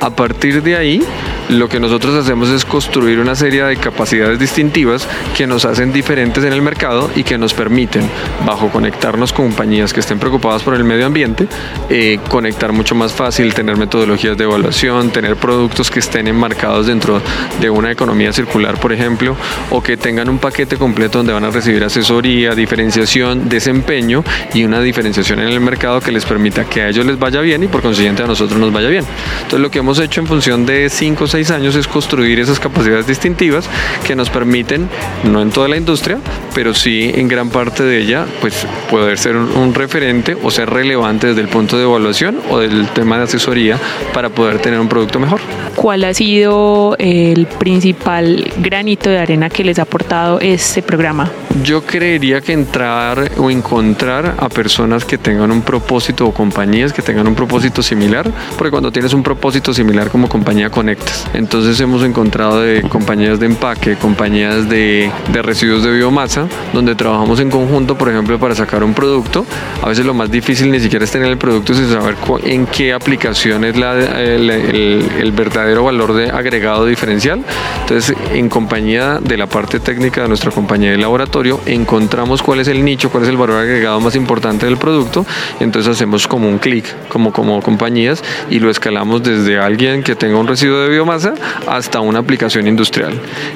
A 0.00 0.10
partir 0.10 0.62
de 0.62 0.76
ahí, 0.76 1.02
lo 1.48 1.68
que 1.68 1.78
nosotros 1.78 2.14
hacemos 2.14 2.48
es 2.48 2.64
construir 2.64 3.20
una 3.20 3.34
serie 3.34 3.62
de 3.64 3.76
capacidades 3.76 4.38
distintivas 4.38 5.06
que 5.36 5.46
nos 5.46 5.64
hacen 5.64 5.92
diferentes 5.92 6.42
en 6.42 6.52
el 6.52 6.62
mercado 6.62 7.10
y 7.14 7.22
que 7.22 7.38
nos 7.38 7.54
permiten, 7.54 8.08
bajo 8.44 8.70
conectarnos 8.70 9.32
con 9.32 9.44
compañías 9.44 9.92
que 9.92 10.00
estén 10.00 10.18
preocupadas 10.18 10.62
por 10.62 10.74
el 10.74 10.84
medio 10.84 11.06
ambiente, 11.06 11.46
eh, 11.90 12.18
conectar 12.28 12.72
mucho 12.72 12.94
más 12.94 13.12
fácil, 13.12 13.52
tener 13.52 13.76
metodologías 13.76 14.36
de 14.36 14.44
evaluación, 14.44 15.10
tener 15.10 15.36
productos 15.36 15.90
que 15.90 16.00
estén 16.00 16.26
enmarcados 16.26 16.86
dentro 16.86 17.20
de 17.60 17.68
una 17.70 17.92
economía 17.92 18.32
circular, 18.32 18.80
por 18.80 18.92
ejemplo, 18.92 19.36
o 19.70 19.82
que 19.82 19.96
tengan 19.96 20.28
un 20.28 20.38
paquete 20.38 20.76
completo 20.76 21.18
donde 21.18 21.34
van 21.34 21.44
a 21.44 21.50
recibir 21.50 21.84
asesoría 21.84 22.23
diferenciación, 22.24 23.48
desempeño 23.48 24.24
y 24.52 24.64
una 24.64 24.80
diferenciación 24.80 25.40
en 25.40 25.48
el 25.48 25.60
mercado 25.60 26.00
que 26.00 26.10
les 26.10 26.24
permita 26.24 26.64
que 26.64 26.82
a 26.82 26.88
ellos 26.88 27.04
les 27.06 27.18
vaya 27.18 27.40
bien 27.40 27.62
y 27.62 27.68
por 27.68 27.82
consiguiente 27.82 28.22
a 28.22 28.26
nosotros 28.26 28.58
nos 28.58 28.72
vaya 28.72 28.88
bien. 28.88 29.04
Entonces 29.36 29.60
lo 29.60 29.70
que 29.70 29.78
hemos 29.80 29.98
hecho 29.98 30.20
en 30.20 30.26
función 30.26 30.66
de 30.66 30.88
5 30.88 31.24
o 31.24 31.26
6 31.26 31.50
años 31.50 31.74
es 31.74 31.86
construir 31.86 32.40
esas 32.40 32.58
capacidades 32.58 33.06
distintivas 33.06 33.68
que 34.06 34.16
nos 34.16 34.30
permiten, 34.30 34.88
no 35.24 35.42
en 35.42 35.50
toda 35.50 35.68
la 35.68 35.76
industria, 35.76 36.18
pero 36.54 36.74
sí 36.74 37.12
en 37.14 37.28
gran 37.28 37.50
parte 37.50 37.82
de 37.82 37.98
ella, 37.98 38.26
pues 38.40 38.66
poder 38.90 39.18
ser 39.18 39.36
un 39.36 39.74
referente 39.74 40.36
o 40.42 40.50
ser 40.50 40.70
relevante 40.70 41.28
desde 41.28 41.40
el 41.40 41.48
punto 41.48 41.76
de 41.76 41.84
evaluación 41.84 42.40
o 42.50 42.58
del 42.58 42.88
tema 42.88 43.18
de 43.18 43.24
asesoría 43.24 43.78
para 44.12 44.30
poder 44.30 44.58
tener 44.58 44.80
un 44.80 44.88
producto 44.88 45.20
mejor. 45.20 45.40
¿Cuál 45.74 46.04
ha 46.04 46.14
sido 46.14 46.96
el 46.98 47.46
principal 47.46 48.50
granito 48.58 49.10
de 49.10 49.18
arena 49.18 49.50
que 49.50 49.64
les 49.64 49.78
ha 49.78 49.82
aportado 49.82 50.40
este 50.40 50.82
programa? 50.82 51.30
Yo 51.62 51.82
creería 51.82 52.40
que 52.40 52.52
entrar 52.52 53.30
o 53.36 53.48
encontrar 53.48 54.34
a 54.38 54.48
personas 54.48 55.04
que 55.04 55.18
tengan 55.18 55.52
un 55.52 55.62
propósito 55.62 56.26
o 56.26 56.34
compañías 56.34 56.92
que 56.92 57.00
tengan 57.00 57.28
un 57.28 57.36
propósito 57.36 57.80
similar, 57.80 58.28
porque 58.58 58.72
cuando 58.72 58.90
tienes 58.90 59.14
un 59.14 59.22
propósito 59.22 59.72
similar 59.72 60.10
como 60.10 60.28
compañía 60.28 60.68
conectas. 60.70 61.28
Entonces 61.32 61.78
hemos 61.78 62.02
encontrado 62.02 62.60
de 62.60 62.82
compañías 62.82 63.38
de 63.38 63.46
empaque, 63.46 63.94
compañías 63.94 64.68
de, 64.68 65.12
de 65.32 65.42
residuos 65.42 65.84
de 65.84 65.92
biomasa, 65.92 66.48
donde 66.72 66.96
trabajamos 66.96 67.38
en 67.38 67.50
conjunto, 67.50 67.96
por 67.96 68.08
ejemplo, 68.08 68.36
para 68.40 68.56
sacar 68.56 68.82
un 68.82 68.92
producto. 68.92 69.46
A 69.80 69.88
veces 69.88 70.04
lo 70.04 70.12
más 70.12 70.32
difícil 70.32 70.72
ni 70.72 70.80
siquiera 70.80 71.04
es 71.04 71.12
tener 71.12 71.28
el 71.28 71.38
producto, 71.38 71.72
sino 71.72 71.88
saber 71.88 72.16
en 72.44 72.66
qué 72.66 72.92
aplicación 72.92 73.64
es 73.64 73.76
la, 73.76 73.92
el, 73.94 74.50
el, 74.50 75.08
el 75.20 75.32
verdadero 75.32 75.84
valor 75.84 76.14
de 76.14 76.30
agregado 76.30 76.84
diferencial. 76.86 77.44
Entonces, 77.82 78.16
en 78.32 78.48
compañía 78.48 79.20
de 79.20 79.36
la 79.36 79.46
parte 79.46 79.78
técnica 79.78 80.22
de 80.22 80.28
nuestra 80.28 80.50
compañía 80.50 80.90
de 80.90 80.98
laboratorio, 80.98 81.43
encontramos 81.66 82.42
cuál 82.42 82.60
es 82.60 82.68
el 82.68 82.84
nicho, 82.84 83.10
cuál 83.10 83.24
es 83.24 83.28
el 83.28 83.36
valor 83.36 83.60
agregado 83.60 84.00
más 84.00 84.16
importante 84.16 84.66
del 84.66 84.76
producto. 84.76 85.24
Entonces 85.60 85.92
hacemos 85.92 86.26
como 86.26 86.48
un 86.48 86.58
clic, 86.58 86.84
como, 87.08 87.32
como 87.32 87.60
compañías, 87.62 88.22
y 88.50 88.58
lo 88.58 88.70
escalamos 88.70 89.22
desde 89.22 89.58
alguien 89.58 90.02
que 90.02 90.14
tenga 90.14 90.38
un 90.38 90.46
residuo 90.46 90.80
de 90.80 90.88
biomasa 90.88 91.34
hasta 91.66 92.00
una 92.00 92.20
aplicación 92.20 92.66
industrial. 92.66 93.14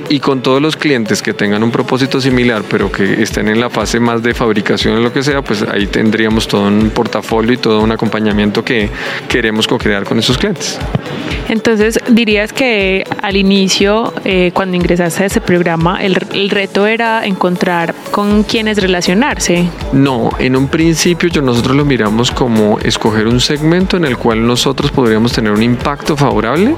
Y 0.08 0.20
con 0.20 0.42
todos 0.42 0.60
los 0.60 0.76
clientes 0.76 1.22
que 1.22 1.34
tengan 1.34 1.62
un 1.62 1.70
propósito 1.70 2.20
similar, 2.20 2.62
pero 2.68 2.90
que 2.90 3.22
estén 3.22 3.48
en 3.48 3.60
la 3.60 3.70
fase 3.70 4.00
más 4.00 4.22
de 4.22 4.34
fabricación 4.34 4.96
o 4.96 5.00
lo 5.00 5.12
que 5.12 5.22
sea, 5.22 5.42
pues 5.42 5.62
ahí 5.62 5.86
tendríamos 5.86 6.48
todo 6.48 6.66
un 6.66 6.90
portafolio 6.90 7.52
y 7.52 7.56
todo 7.56 7.80
un 7.80 7.92
acompañamiento 7.92 8.64
que 8.64 8.88
queremos 9.28 9.66
co-crear 9.66 10.04
con 10.04 10.18
esos 10.18 10.38
clientes. 10.38 10.78
Entonces, 11.48 11.98
dirías 12.08 12.52
que 12.52 13.04
al 13.22 13.36
inicio, 13.36 14.12
eh, 14.24 14.50
cuando 14.52 14.76
ingresaste 14.76 15.22
a 15.22 15.26
ese 15.26 15.40
programa, 15.40 16.02
el, 16.02 16.18
el, 16.32 16.50
reto 16.50 16.86
era 16.86 17.24
encontrar 17.24 17.77
con 18.10 18.42
quiénes 18.42 18.78
relacionarse. 18.78 19.68
No, 19.92 20.30
en 20.38 20.56
un 20.56 20.68
principio 20.68 21.28
yo, 21.28 21.42
nosotros 21.42 21.76
lo 21.76 21.84
miramos 21.84 22.30
como 22.30 22.78
escoger 22.80 23.26
un 23.26 23.40
segmento 23.40 23.96
en 23.96 24.04
el 24.04 24.16
cual 24.16 24.46
nosotros 24.46 24.90
podríamos 24.90 25.32
tener 25.32 25.52
un 25.52 25.62
impacto 25.62 26.16
favorable 26.16 26.74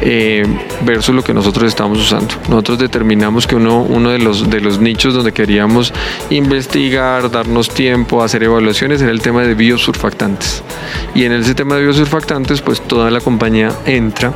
eh, 0.00 0.44
versus 0.84 1.14
lo 1.14 1.22
que 1.22 1.34
nosotros 1.34 1.68
estamos 1.68 1.98
usando. 1.98 2.34
Nosotros 2.48 2.78
determinamos 2.78 3.46
que 3.46 3.56
uno, 3.56 3.82
uno 3.82 4.10
de, 4.10 4.18
los, 4.18 4.50
de 4.50 4.60
los 4.60 4.80
nichos 4.80 5.14
donde 5.14 5.32
queríamos 5.32 5.92
investigar, 6.30 7.30
darnos 7.30 7.68
tiempo, 7.68 8.22
hacer 8.22 8.42
evaluaciones 8.42 9.00
era 9.02 9.10
el 9.10 9.20
tema 9.20 9.42
de 9.42 9.54
biosurfactantes. 9.54 10.62
Y 11.14 11.24
en 11.24 11.32
ese 11.32 11.54
tema 11.54 11.76
de 11.76 11.82
biosurfactantes, 11.82 12.62
pues 12.62 12.80
toda 12.80 13.10
la 13.10 13.20
compañía 13.20 13.72
entra 13.86 14.32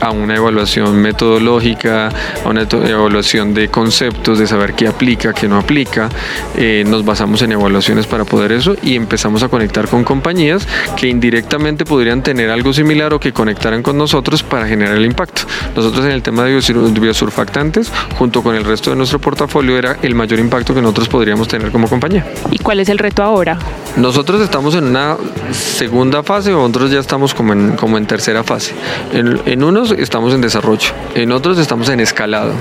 a 0.00 0.10
una 0.10 0.36
evaluación 0.36 0.96
metodológica, 0.96 2.08
a 2.44 2.48
una 2.48 2.62
evaluación 2.62 3.54
de 3.54 3.68
conceptos, 3.68 4.38
de 4.38 4.46
saber 4.46 4.74
qué 4.74 4.88
aplica, 4.88 5.32
qué 5.32 5.48
no 5.48 5.58
aplica. 5.58 6.08
Eh, 6.56 6.84
nos 6.86 7.04
basamos 7.04 7.42
en 7.42 7.52
evaluaciones 7.52 8.06
para 8.06 8.24
poder 8.24 8.52
eso 8.52 8.76
y 8.82 8.96
empezamos 8.96 9.42
a 9.42 9.48
conectar 9.48 9.88
con 9.88 10.04
compañías 10.04 10.66
que 10.96 11.08
indirectamente 11.08 11.84
podrían 11.84 12.22
tener 12.22 12.50
algo 12.50 12.72
similar 12.72 13.12
o 13.14 13.20
que 13.20 13.32
conectaran 13.32 13.82
con 13.82 13.96
nosotros 13.96 14.42
para 14.42 14.66
generar 14.66 14.96
el 14.96 15.04
impacto. 15.04 15.42
Nosotros 15.74 16.04
en 16.04 16.12
el 16.12 16.22
tema 16.22 16.44
de 16.44 16.60
biosurfactantes, 17.00 17.92
junto 18.18 18.42
con 18.42 18.54
el 18.54 18.64
resto 18.64 18.90
de 18.90 18.96
nuestro 18.96 19.20
portafolio, 19.20 19.78
era 19.78 19.98
el 20.02 20.14
mayor 20.14 20.38
impacto 20.38 20.74
que 20.74 20.80
nosotros 20.80 21.08
podríamos 21.08 21.48
tener 21.48 21.70
como 21.70 21.88
compañía. 21.88 22.26
¿Y 22.50 22.58
cuál 22.58 22.80
es 22.80 22.88
el 22.88 22.98
reto 22.98 23.22
ahora? 23.22 23.58
Nosotros 23.96 24.40
estamos 24.40 24.74
en 24.74 24.84
una 24.84 25.16
segunda 25.52 26.22
fase, 26.22 26.52
otros 26.52 26.90
ya 26.90 27.00
estamos 27.00 27.34
como 27.34 27.52
en, 27.52 27.76
como 27.76 27.98
en 27.98 28.06
tercera 28.06 28.44
fase. 28.44 28.74
En, 29.12 29.40
en 29.46 29.62
unos 29.62 29.87
estamos 29.92 30.34
en 30.34 30.40
desarrollo, 30.40 30.90
en 31.14 31.32
otros 31.32 31.58
estamos 31.58 31.88
en 31.88 32.00
escalado, 32.00 32.52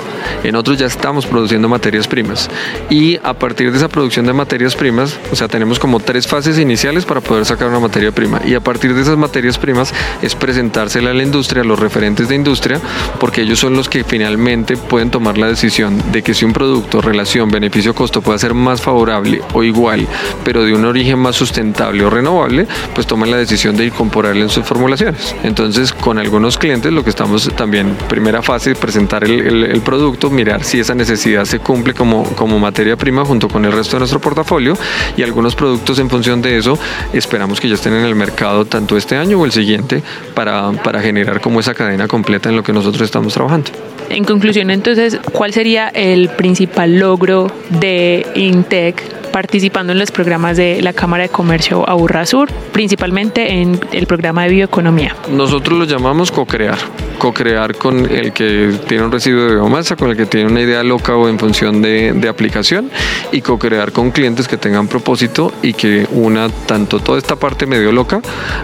en 0.44 0.56
otros 0.56 0.78
ya 0.78 0.86
estamos 0.86 1.26
produciendo 1.26 1.70
materias 1.70 2.08
primas. 2.08 2.50
Y 2.90 3.18
a 3.24 3.34
partir 3.34 3.72
de 3.72 3.78
esa 3.78 3.88
producción 3.88 4.26
de 4.26 4.34
materias 4.34 4.76
primas, 4.76 5.18
o 5.32 5.36
sea, 5.36 5.48
tenemos 5.48 5.80
como 5.80 6.00
tres 6.00 6.28
fases 6.28 6.60
iniciales 6.60 7.06
para 7.06 7.22
poder 7.22 7.46
sacar 7.46 7.68
una 7.70 7.80
materia 7.80 8.12
prima. 8.12 8.42
Y 8.46 8.56
a 8.56 8.60
partir 8.60 8.94
de 8.94 9.02
esas 9.02 9.18
materias 9.18 9.58
primas 9.58 9.94
es 10.22 10.36
presentársela 10.36 11.12
a 11.12 11.14
la 11.14 11.24
industria, 11.24 11.62
a 11.62 11.66
los 11.66 11.80
referentes 11.80 12.30
de 12.30 12.36
industria, 12.36 12.80
porque 13.20 13.42
ellos 13.42 13.60
son 13.60 13.76
los 13.76 13.90
que 13.90 14.04
finalmente 14.04 14.78
pueden 14.78 15.12
tomar 15.12 15.38
la 15.38 15.48
decisión 15.48 16.12
de 16.12 16.22
que 16.22 16.34
si 16.34 16.46
un 16.46 16.54
producto, 16.54 17.02
relación, 17.02 17.50
beneficio-costo 17.50 18.22
puede 18.22 18.40
ser 18.40 18.54
más 18.54 18.82
favorable 18.82 19.42
o 19.54 19.64
igual, 19.64 20.08
pero 20.44 20.64
de 20.64 20.74
un 20.74 20.86
origen 20.86 21.20
más 21.20 21.36
sustentable 21.36 22.04
o 22.04 22.10
renovable, 22.10 22.68
pues 22.94 23.08
toman 23.08 23.32
la 23.32 23.38
decisión 23.38 23.76
de 23.76 23.86
incorporarle 23.86 24.44
en 24.44 24.50
sus 24.50 24.66
formulaciones. 24.66 25.36
Entonces, 25.44 25.94
con 25.94 26.18
algunos 26.18 26.58
clientes 26.58 26.92
lo 26.92 27.04
que 27.04 27.10
estamos 27.18 27.50
también, 27.56 27.96
primera 28.08 28.44
fase, 28.44 28.76
presentar 28.76 29.24
el, 29.24 29.82
producto, 29.82 30.30
mirar 30.30 30.64
si 30.64 30.80
esa 30.80 30.94
necesidad 30.94 31.46
se 31.46 31.58
cumple 31.58 31.96
como, 31.96 32.24
como 32.36 32.60
materia 32.60 32.96
prima 32.96 33.26
junto 33.26 33.48
con 33.50 33.66
el 33.66 33.72
resto 33.72 33.96
de 33.96 34.02
nuestro 34.02 34.22
portafolio 34.22 34.78
y 35.18 35.24
algunos 35.24 35.56
productos 35.56 35.98
en 35.98 36.12
función 36.12 36.44
de 36.44 36.60
eso 36.60 36.78
esperamos 37.14 37.60
que 37.60 37.70
ya 37.70 37.74
estén 37.74 37.94
en 37.94 38.06
el 38.06 38.14
mercado 38.14 38.66
tanto 38.66 38.96
este 38.96 39.16
año 39.16 39.40
o 39.40 39.46
el 39.46 39.52
siguiente 39.52 40.04
para, 40.36 40.72
para 40.84 41.02
generar 41.02 41.42
como 41.42 41.60
esa 41.60 41.74
cadena 41.74 42.08
completa 42.08 42.50
en 42.50 42.56
lo 42.56 42.62
que 42.62 42.72
nosotros 42.72 43.02
estamos 43.02 43.34
trabajando. 43.34 43.72
En 44.10 44.24
conclusión, 44.24 44.70
entonces, 44.70 45.20
¿cuál 45.32 45.54
sería 45.54 45.88
el 45.88 46.30
principal 46.30 47.00
logro 47.00 47.52
de 47.72 48.28
Intec 48.36 49.02
participando 49.38 49.94
en 49.94 50.00
los 50.00 50.10
programas 50.10 50.58
de 50.58 50.82
la 50.82 50.94
Cámara 50.94 51.22
de 51.22 51.30
Comercio 51.30 51.88
Aburra 51.88 52.26
Sur, 52.26 52.50
principalmente 52.72 53.62
en 53.62 53.80
el 53.92 54.08
programa 54.08 54.46
de 54.46 54.50
bioeconomía? 54.50 55.16
Nosotros 55.30 55.78
lo 55.78 55.86
llamamos 55.86 56.32
co-crear 56.32 56.80
co-crear 57.18 57.76
con 57.76 58.10
el 58.10 58.32
que 58.32 58.74
tiene 58.88 59.04
un 59.04 59.12
residuo 59.12 59.44
de 59.46 59.56
biomasa, 59.56 59.96
con 59.96 60.10
el 60.10 60.18
que 60.18 60.26
tiene 60.26 60.50
una 60.50 60.62
idea 60.62 60.84
loca 60.84 61.16
o 61.16 61.28
en 61.28 61.40
función 61.40 61.82
de, 61.82 62.14
de 62.14 62.30
aplicación 62.30 62.90
y 63.32 63.42
co-crear 63.42 63.92
con 63.92 64.12
clientes 64.12 64.48
que 64.48 64.58
tengan 64.58 64.88
propósito 64.88 65.52
y 65.62 65.74
que 65.74 66.08
una 66.12 66.50
tanto 66.50 67.00
toda 67.00 67.18
esta 67.18 67.36
parte 67.36 67.66
medio 67.66 67.92
loca 67.92 68.22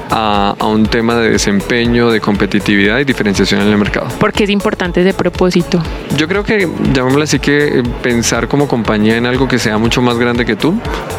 a, 0.10 0.56
a, 0.58 0.68
un 0.68 0.86
tema 0.86 1.16
de 1.16 1.32
desempeño, 1.32 2.12
de 2.12 2.22
competitividad 2.22 3.00
y 3.00 3.04
diferenciación 3.04 3.62
en 3.62 3.68
el 3.70 3.78
mercado. 3.78 4.08
¿Por 4.20 4.32
qué 4.32 4.44
es 4.44 4.50
importante 4.50 5.02
ese 5.02 5.14
propósito? 5.14 5.82
Yo 6.18 6.28
creo 6.28 6.44
que, 6.44 6.70
llamémoslo 6.94 7.24
así, 7.24 7.40
que 7.40 7.80
eh, 7.80 7.84
pensar 8.02 8.48
como 8.48 8.68
compañía 8.68 9.18
en 9.18 9.26
algo 9.26 9.48
que 9.48 9.60
sea 9.60 9.78
mucho 9.78 10.02
más 10.02 10.18
grande 10.18 10.46
que 10.46 10.56
tú 10.64 10.74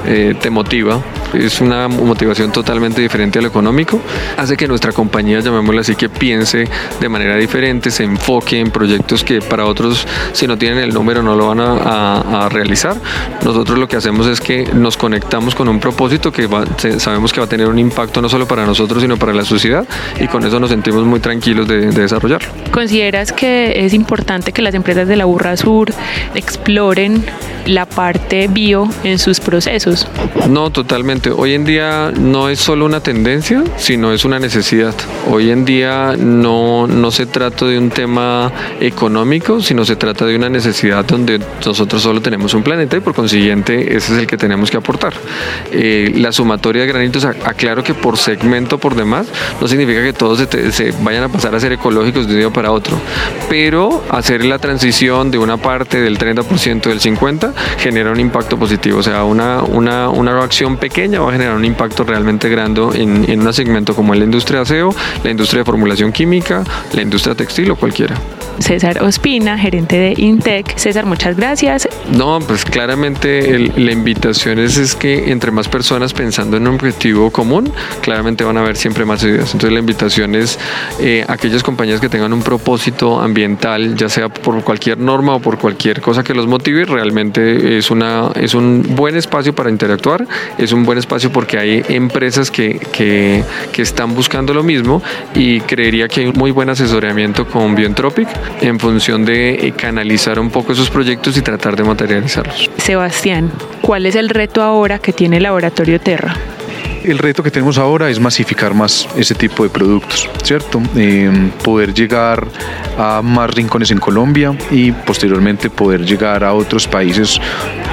eh, 0.06 0.34
te 0.40 0.48
motiva. 0.48 1.02
Es 1.34 1.60
una 1.60 1.86
motivación 1.86 2.50
totalmente 2.50 3.02
diferente 3.02 3.38
a 3.40 3.42
lo 3.42 3.48
económico. 3.48 4.00
Hace 4.38 4.56
que 4.56 4.66
nuestra 4.66 4.92
compañía, 4.92 5.40
llamémoslo 5.40 5.82
así, 5.82 5.96
que 5.96 6.08
piense 6.08 6.66
de 6.98 7.08
manera 7.10 7.36
diferente, 7.36 7.90
se 7.90 8.04
enfoque 8.04 8.58
en 8.58 8.70
proyectos 8.70 9.22
que 9.22 9.42
para 9.42 9.66
otros, 9.66 10.06
si 10.32 10.46
no 10.46 10.56
tienen 10.56 10.78
el 10.78 10.94
número, 10.94 11.22
no 11.22 11.34
lo 11.34 11.48
van 11.48 11.60
a, 11.60 12.44
a, 12.44 12.48
realizar. 12.48 12.96
Nosotros 13.44 13.78
lo 13.78 13.86
que 13.86 13.96
hacemos 13.96 14.26
es 14.26 14.40
que 14.40 14.64
nos 14.72 14.96
conectamos 14.96 15.54
con 15.54 15.68
un 15.68 15.78
propósito 15.78 16.32
que 16.32 16.46
va, 16.46 16.64
sabemos 16.98 17.32
que 17.32 17.40
va 17.40 17.46
a 17.46 17.48
tener 17.48 17.66
un 17.66 17.78
impacto 17.78 18.22
no 18.22 18.30
solo 18.30 18.46
para 18.46 18.64
nosotros, 18.64 19.02
sino 19.02 19.18
para 19.18 19.34
la 19.34 19.44
sociedad 19.44 19.86
y 20.18 20.26
con 20.28 20.46
eso 20.46 20.58
nos 20.58 20.70
sentimos 20.70 21.04
muy 21.04 21.20
tranquilos 21.20 21.68
de, 21.68 21.90
de 21.90 22.02
desarrollarlo. 22.02 22.48
¿Consideras 22.70 23.32
que 23.32 23.84
es 23.84 23.92
importante 23.92 24.52
que 24.52 24.62
las 24.62 24.74
empresas 24.74 25.06
de 25.06 25.16
la 25.16 25.26
Burra 25.26 25.56
Sur 25.56 25.92
exploren 26.34 27.24
la 27.66 27.86
parte 27.86 28.48
bio 28.48 28.88
en 29.04 29.18
sus 29.24 29.40
procesos? 29.40 30.06
No, 30.50 30.70
totalmente. 30.70 31.30
Hoy 31.30 31.54
en 31.54 31.64
día 31.64 32.12
no 32.14 32.50
es 32.50 32.60
solo 32.60 32.84
una 32.84 33.00
tendencia, 33.00 33.64
sino 33.78 34.12
es 34.12 34.26
una 34.26 34.38
necesidad. 34.38 34.94
Hoy 35.30 35.50
en 35.50 35.64
día 35.64 36.14
no, 36.18 36.86
no 36.86 37.10
se 37.10 37.24
trata 37.24 37.64
de 37.64 37.78
un 37.78 37.88
tema 37.88 38.52
económico, 38.80 39.62
sino 39.62 39.86
se 39.86 39.96
trata 39.96 40.26
de 40.26 40.36
una 40.36 40.50
necesidad 40.50 41.06
donde 41.06 41.40
nosotros 41.64 42.02
solo 42.02 42.20
tenemos 42.20 42.52
un 42.52 42.62
planeta 42.62 42.98
y 42.98 43.00
por 43.00 43.14
consiguiente 43.14 43.96
ese 43.96 44.12
es 44.12 44.18
el 44.18 44.26
que 44.26 44.36
tenemos 44.36 44.70
que 44.70 44.76
aportar. 44.76 45.14
Eh, 45.72 46.12
la 46.16 46.30
sumatoria 46.30 46.82
de 46.82 46.88
granitos, 46.88 47.24
aclaro 47.24 47.82
que 47.82 47.94
por 47.94 48.18
segmento 48.18 48.76
por 48.76 48.94
demás, 48.94 49.26
no 49.58 49.66
significa 49.66 50.02
que 50.02 50.12
todos 50.12 50.38
se, 50.38 50.70
se 50.70 50.92
vayan 51.00 51.24
a 51.24 51.28
pasar 51.30 51.54
a 51.54 51.60
ser 51.60 51.72
ecológicos 51.72 52.26
de 52.26 52.34
un 52.34 52.40
día 52.40 52.50
para 52.50 52.72
otro, 52.72 52.98
pero 53.48 54.04
hacer 54.10 54.44
la 54.44 54.58
transición 54.58 55.30
de 55.30 55.38
una 55.38 55.56
parte 55.56 56.02
del 56.02 56.18
30% 56.18 56.82
del 56.82 57.00
50% 57.00 57.54
genera 57.78 58.10
un 58.10 58.20
impacto 58.20 58.58
positivo. 58.58 58.98
O 58.98 59.02
sea, 59.02 59.13
una, 59.22 59.62
una, 59.62 60.08
una 60.08 60.42
acción 60.42 60.76
pequeña 60.76 61.20
va 61.20 61.28
a 61.28 61.32
generar 61.32 61.54
un 61.54 61.64
impacto 61.64 62.02
realmente 62.02 62.48
grande 62.48 62.64
en, 62.94 63.30
en 63.30 63.46
un 63.46 63.52
segmento 63.52 63.94
como 63.94 64.14
la 64.14 64.24
industria 64.24 64.58
de 64.58 64.62
aseo, 64.62 64.94
la 65.22 65.30
industria 65.30 65.60
de 65.60 65.64
formulación 65.64 66.10
química, 66.10 66.64
la 66.92 67.02
industria 67.02 67.36
textil 67.36 67.70
o 67.70 67.76
cualquiera. 67.76 68.16
César 68.58 69.02
Ospina, 69.02 69.58
gerente 69.58 69.96
de 69.96 70.14
Intec. 70.16 70.76
César, 70.76 71.06
muchas 71.06 71.36
gracias. 71.36 71.88
No, 72.12 72.38
pues 72.40 72.64
claramente 72.64 73.70
la 73.76 73.92
invitación 73.92 74.58
es, 74.58 74.76
es, 74.76 74.94
que 74.94 75.30
entre 75.32 75.50
más 75.50 75.68
personas 75.68 76.12
pensando 76.12 76.56
en 76.56 76.66
un 76.66 76.74
objetivo 76.74 77.30
común, 77.30 77.72
claramente 78.00 78.44
van 78.44 78.56
a 78.56 78.60
haber 78.60 78.76
siempre 78.76 79.04
más 79.04 79.22
ideas. 79.24 79.52
Entonces 79.52 79.72
la 79.72 79.80
invitación 79.80 80.34
es 80.34 80.58
eh, 81.00 81.24
aquellas 81.28 81.62
compañías 81.62 82.00
que 82.00 82.08
tengan 82.08 82.32
un 82.32 82.42
propósito 82.42 83.20
ambiental, 83.20 83.96
ya 83.96 84.08
sea 84.08 84.28
por 84.28 84.62
cualquier 84.62 84.98
norma 84.98 85.34
o 85.34 85.40
por 85.40 85.58
cualquier 85.58 86.00
cosa 86.00 86.22
que 86.22 86.34
los 86.34 86.46
motive, 86.46 86.84
realmente 86.84 87.78
es, 87.78 87.90
una, 87.90 88.30
es 88.34 88.54
un 88.54 88.84
buen 88.94 89.16
espacio 89.16 89.54
para 89.54 89.70
interactuar, 89.70 90.26
es 90.58 90.72
un 90.72 90.84
buen 90.84 90.98
espacio 90.98 91.30
porque 91.30 91.58
hay 91.58 91.84
empresas 91.88 92.50
que, 92.50 92.78
que, 92.92 93.42
que 93.72 93.82
están 93.82 94.14
buscando 94.14 94.54
lo 94.54 94.62
mismo 94.62 95.02
y 95.34 95.60
creería 95.60 96.08
que 96.08 96.20
hay 96.20 96.26
un 96.26 96.36
muy 96.36 96.50
buen 96.50 96.70
asesoramiento 96.70 97.46
con 97.46 97.74
Bioentropic 97.74 98.28
en 98.60 98.78
función 98.78 99.24
de 99.24 99.66
eh, 99.66 99.72
canalizar 99.72 100.38
un 100.38 100.50
poco 100.50 100.72
esos 100.72 100.90
proyectos 100.90 101.36
y 101.36 101.42
tratar 101.42 101.76
de 101.76 101.84
materializarlos. 101.84 102.70
Sebastián, 102.78 103.50
¿cuál 103.80 104.06
es 104.06 104.14
el 104.14 104.28
reto 104.28 104.62
ahora 104.62 104.98
que 104.98 105.12
tiene 105.12 105.38
el 105.38 105.44
Laboratorio 105.44 106.00
Terra? 106.00 106.36
el 107.04 107.18
reto 107.18 107.42
que 107.42 107.50
tenemos 107.50 107.76
ahora 107.76 108.08
es 108.08 108.18
masificar 108.18 108.74
más 108.74 109.06
ese 109.16 109.34
tipo 109.34 109.62
de 109.62 109.68
productos, 109.68 110.28
¿cierto? 110.42 110.82
Eh, 110.96 111.50
poder 111.62 111.92
llegar 111.92 112.46
a 112.98 113.20
más 113.22 113.50
rincones 113.50 113.90
en 113.90 113.98
Colombia 113.98 114.56
y 114.70 114.90
posteriormente 114.90 115.68
poder 115.68 116.04
llegar 116.04 116.42
a 116.44 116.54
otros 116.54 116.88
países 116.88 117.40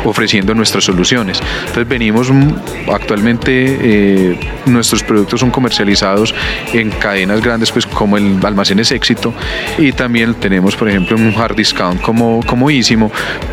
ofreciendo 0.06 0.54
nuestras 0.54 0.86
soluciones. 0.86 1.42
Entonces 1.60 1.88
venimos 1.88 2.32
actualmente, 2.92 3.78
eh, 3.82 4.40
nuestros 4.66 5.04
productos 5.04 5.40
son 5.40 5.52
comercializados 5.52 6.34
en 6.74 6.90
cadenas 6.92 7.42
grandes 7.42 7.72
pues 7.72 7.86
como 7.86 8.18
el 8.18 8.40
Almacenes 8.44 8.92
Éxito 8.92 9.34
y 9.78 9.92
también 9.92 10.34
tenemos 10.36 10.76
por 10.76 10.90
ejemplo 10.90 11.16
un 11.16 11.34
hard 11.36 11.56
discount 11.56 12.02
como, 12.02 12.42
como 12.46 12.68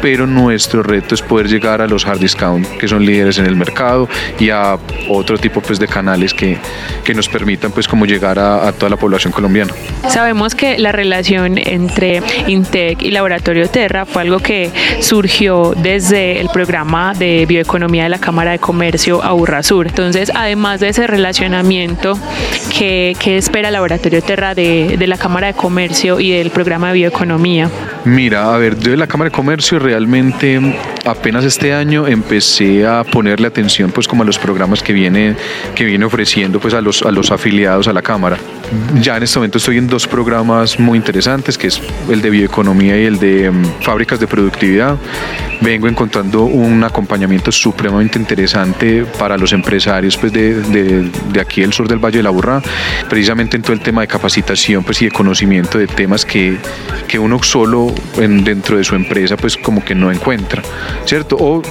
pero 0.01 0.27
nuestro 0.27 0.83
reto 0.83 1.14
es 1.14 1.23
poder 1.23 1.49
llegar 1.49 1.81
a 1.81 1.87
los 1.87 2.07
hard 2.07 2.21
discount 2.21 2.66
que 2.79 2.88
son 2.88 3.05
líderes 3.05 3.38
en 3.38 3.47
el 3.47 3.57
mercado 3.57 4.09
y 4.38 4.51
a 4.51 4.79
otro 5.09 5.38
tipo 5.38 5.61
pues, 5.61 5.79
de 5.79 5.87
canales 5.87 6.35
que, 6.35 6.59
que 7.05 7.14
nos 7.14 7.29
permitan 7.29 7.73
pues, 7.73 7.88
como 7.88 8.07
llegar 8.07 8.38
a, 8.38 8.68
a, 8.68 8.73
toda 8.73 8.90
la 8.90 8.97
población 8.97 9.33
colombiana. 9.33 9.73
Sabemos 10.09 10.55
que 10.55 10.79
la 10.79 10.92
relación 10.92 11.59
entre 11.59 12.23
Intec 12.47 13.03
y 13.03 13.11
Laboratorio 13.11 13.68
Terra 13.68 14.07
fue 14.07 14.23
algo 14.23 14.38
que 14.38 14.71
surgió 15.01 15.75
desde 15.77 16.40
el 16.40 16.49
programa 16.51 17.14
de 17.14 17.47
bioeconomía 17.47 18.05
de 18.05 18.09
la 18.11 18.18
Cámara 18.18 18.53
de 18.53 18.59
Comercio 18.59 19.23
Aburrasur. 19.23 19.87
Entonces, 19.87 20.31
además 20.35 20.81
de 20.81 20.88
ese 20.98 21.06
relacionamiento, 21.06 22.18
¿qué, 22.76 23.16
qué 23.20 23.37
espera 23.37 23.70
Laboratorio 23.70 24.20
Terra 24.20 24.56
de, 24.56 24.96
de 24.98 25.06
la 25.06 25.16
Cámara 25.16 25.46
de 25.46 25.54
Comercio 25.54 26.18
y 26.18 26.32
del 26.32 26.50
programa 26.50 26.88
de 26.88 26.94
bioeconomía? 26.94 27.70
Mira, 28.04 28.52
a 28.52 28.58
ver, 28.58 28.76
yo 28.80 28.90
de 28.90 28.96
la 28.96 29.06
Cámara 29.06 29.30
de 29.30 29.37
Comercio 29.37 29.78
realmente 29.78 30.61
apenas 31.04 31.44
este 31.44 31.72
año 31.72 32.08
empecé 32.08 32.84
a 32.84 33.04
ponerle 33.04 33.46
atención 33.46 33.92
pues 33.92 34.08
como 34.08 34.24
a 34.24 34.26
los 34.26 34.40
programas 34.40 34.82
que 34.82 34.92
viene, 34.92 35.37
que 35.76 35.84
viene 35.84 36.04
ofreciendo 36.04 36.58
pues 36.58 36.74
a 36.74 36.80
los, 36.80 37.02
a 37.02 37.12
los 37.12 37.30
afiliados 37.30 37.87
a 37.87 37.92
la 37.92 38.02
Cámara. 38.02 38.37
Ya 39.00 39.16
en 39.16 39.22
este 39.22 39.38
momento 39.38 39.59
estoy 39.59 39.78
en 39.78 39.87
dos 39.87 40.07
programas 40.07 40.78
muy 40.78 40.98
interesantes, 40.98 41.57
que 41.57 41.68
es 41.68 41.81
el 42.11 42.20
de 42.20 42.31
bioeconomía 42.31 43.00
y 43.00 43.04
el 43.07 43.18
de 43.18 43.48
um, 43.48 43.64
fábricas 43.81 44.20
de 44.20 44.26
productividad. 44.26 44.96
Vengo 45.61 45.88
encontrando 45.88 46.44
un 46.44 46.85
acompañamiento 46.85 47.50
supremamente 47.50 48.18
interesante 48.18 49.04
para 49.18 49.37
los 49.37 49.52
empresarios 49.52 50.16
pues, 50.16 50.33
de, 50.33 50.54
de, 50.54 51.11
de, 51.33 51.40
aquí 51.40 51.62
del 51.62 51.72
sur 51.72 51.88
del 51.88 51.98
Valle 51.98 52.18
de 52.18 52.22
la 52.22 52.31
Burra, 52.31 52.62
precisamente 53.09 53.57
en 53.57 53.62
todo 53.62 53.72
el 53.72 53.81
tema 53.81 54.02
de 54.02 54.07
capacitación 54.07 54.85
pues, 54.85 55.00
y 55.02 55.07
de 55.07 55.11
conocimiento 55.11 55.78
de 55.78 55.87
temas 55.87 56.24
que, 56.24 56.59
que 57.09 57.18
uno 57.18 57.42
solo 57.42 57.92
en, 58.18 58.44
dentro 58.44 58.76
de 58.76 58.85
su 58.85 58.94
empresa 58.94 59.37
pues 59.37 59.57
como 59.57 59.85
que 59.85 59.94
no 59.94 60.12
encuentra, 60.12 60.62
¿cierto? 61.07 61.37
O 61.40 61.62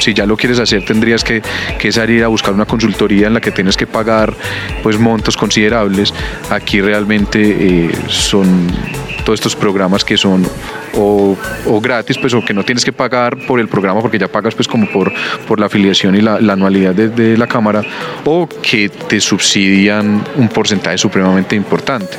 si 0.00 0.14
ya 0.14 0.26
lo 0.26 0.36
quieres 0.36 0.58
hacer 0.58 0.84
tendrías 0.84 1.22
que, 1.22 1.42
que 1.78 1.92
salir 1.92 2.24
a 2.24 2.28
buscar 2.28 2.54
una 2.54 2.64
consultoría 2.64 3.26
en 3.26 3.34
la 3.34 3.40
que 3.40 3.50
tienes 3.50 3.76
que 3.76 3.86
pagar 3.86 4.34
pues 4.82 4.98
montos 4.98 5.36
considerables. 5.36 6.12
Aquí 6.50 6.80
realmente 6.80 7.40
eh, 7.40 7.90
son 8.08 8.66
todos 9.24 9.38
estos 9.38 9.56
programas 9.56 10.04
que 10.04 10.16
son 10.16 10.46
o, 10.98 11.80
gratis, 11.80 12.18
pues, 12.18 12.34
o 12.34 12.44
que 12.44 12.52
no 12.52 12.64
tienes 12.64 12.84
que 12.84 12.92
pagar 12.92 13.36
por 13.46 13.60
el 13.60 13.68
programa 13.68 14.00
porque 14.00 14.18
ya 14.18 14.28
pagas 14.28 14.54
pues 14.54 14.66
como 14.66 14.88
por, 14.90 15.12
por 15.46 15.60
la 15.60 15.66
afiliación 15.66 16.16
y 16.16 16.20
la, 16.20 16.40
la 16.40 16.54
anualidad 16.54 16.94
de, 16.94 17.08
de, 17.08 17.36
la 17.36 17.46
Cámara, 17.46 17.82
o 18.24 18.48
que 18.48 18.88
te 18.88 19.20
subsidian 19.20 20.24
un 20.36 20.48
porcentaje 20.48 20.98
supremamente 20.98 21.54
importante. 21.54 22.16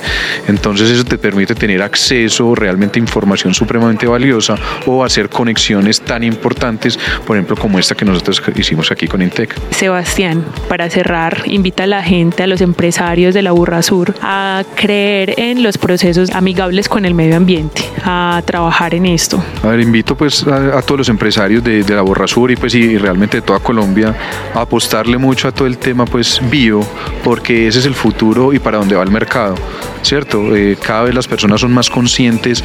Entonces 0.48 0.90
eso 0.90 1.04
te 1.04 1.18
permite 1.18 1.56
tener 1.56 1.82
acceso 1.82 2.56
realmente 2.56 3.00
a 3.00 3.02
información 3.02 3.54
supremamente 3.54 4.08
valiosa 4.08 4.56
o 4.86 5.04
hacer 5.04 5.30
conexiones 5.30 6.02
tan 6.02 6.24
importantes, 6.24 6.98
por 7.26 7.36
ejemplo, 7.36 7.56
como 7.58 7.80
esta 7.80 7.96
que 7.96 8.06
nosotros 8.06 8.42
hicimos 8.56 8.92
aquí 8.92 9.08
con 9.08 9.22
Intec. 9.22 9.56
Sebastián, 9.72 10.46
para 10.68 10.90
cerrar, 10.90 11.44
invita 11.46 11.84
a 11.84 11.88
la 11.88 12.02
gente, 12.02 12.44
a 12.44 12.48
los 12.48 12.62
empresarios 12.62 13.34
de 13.34 13.42
la 13.42 13.52
Burra 13.52 13.82
Sur, 13.82 14.16
a 14.22 14.64
creer 14.76 15.36
en 15.38 15.64
los 15.64 15.78
procesos 15.78 16.32
amigables 16.32 16.88
con 16.88 17.06
el 17.06 17.14
medio 17.14 17.36
ambiente, 17.36 17.84
a 18.04 18.42
trabajar 18.46 18.69
en 18.92 19.06
esto? 19.08 19.44
A 19.64 19.68
ver, 19.68 19.80
invito 19.80 20.16
pues 20.16 20.46
a, 20.46 20.82
todos 20.82 21.00
los 21.00 21.10
empresarios 21.10 21.64
de, 21.64 21.84
de 21.84 21.96
la 21.96 22.02
Borra 22.02 22.28
Sur 22.28 22.52
y 22.52 22.56
pues 22.56 22.74
y 22.76 22.98
realmente 22.98 23.38
de 23.38 23.42
toda 23.42 23.60
Colombia 23.60 24.16
a 24.54 24.62
apostarle 24.62 25.18
mucho 25.18 25.48
a 25.48 25.52
todo 25.52 25.68
el 25.68 25.78
tema 25.78 26.06
pues 26.06 26.42
bio, 26.50 26.82
porque 27.24 27.68
ese 27.68 27.80
es 27.80 27.86
el 27.86 27.96
futuro 27.96 28.54
y 28.54 28.60
para 28.60 28.78
dónde 28.78 28.96
va 28.96 29.04
el 29.04 29.12
mercado. 29.12 29.56
¿Cierto? 30.02 30.56
Eh, 30.56 30.78
cada 30.82 31.04
vez 31.04 31.16
las 31.16 31.28
personas 31.28 31.62
son 31.62 31.74
más 31.74 31.90
conscientes 31.90 32.64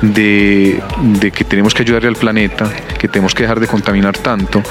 de, 0.00 0.82
que 1.34 1.44
tenemos 1.44 1.74
que 1.74 1.82
ayudarle 1.82 2.08
al 2.08 2.16
planeta, 2.16 2.70
que 2.98 3.08
tenemos 3.08 3.34
que 3.34 3.42
dejar 3.42 3.60
de 3.60 3.66
contaminar 3.66 4.16
tanto 4.18 4.62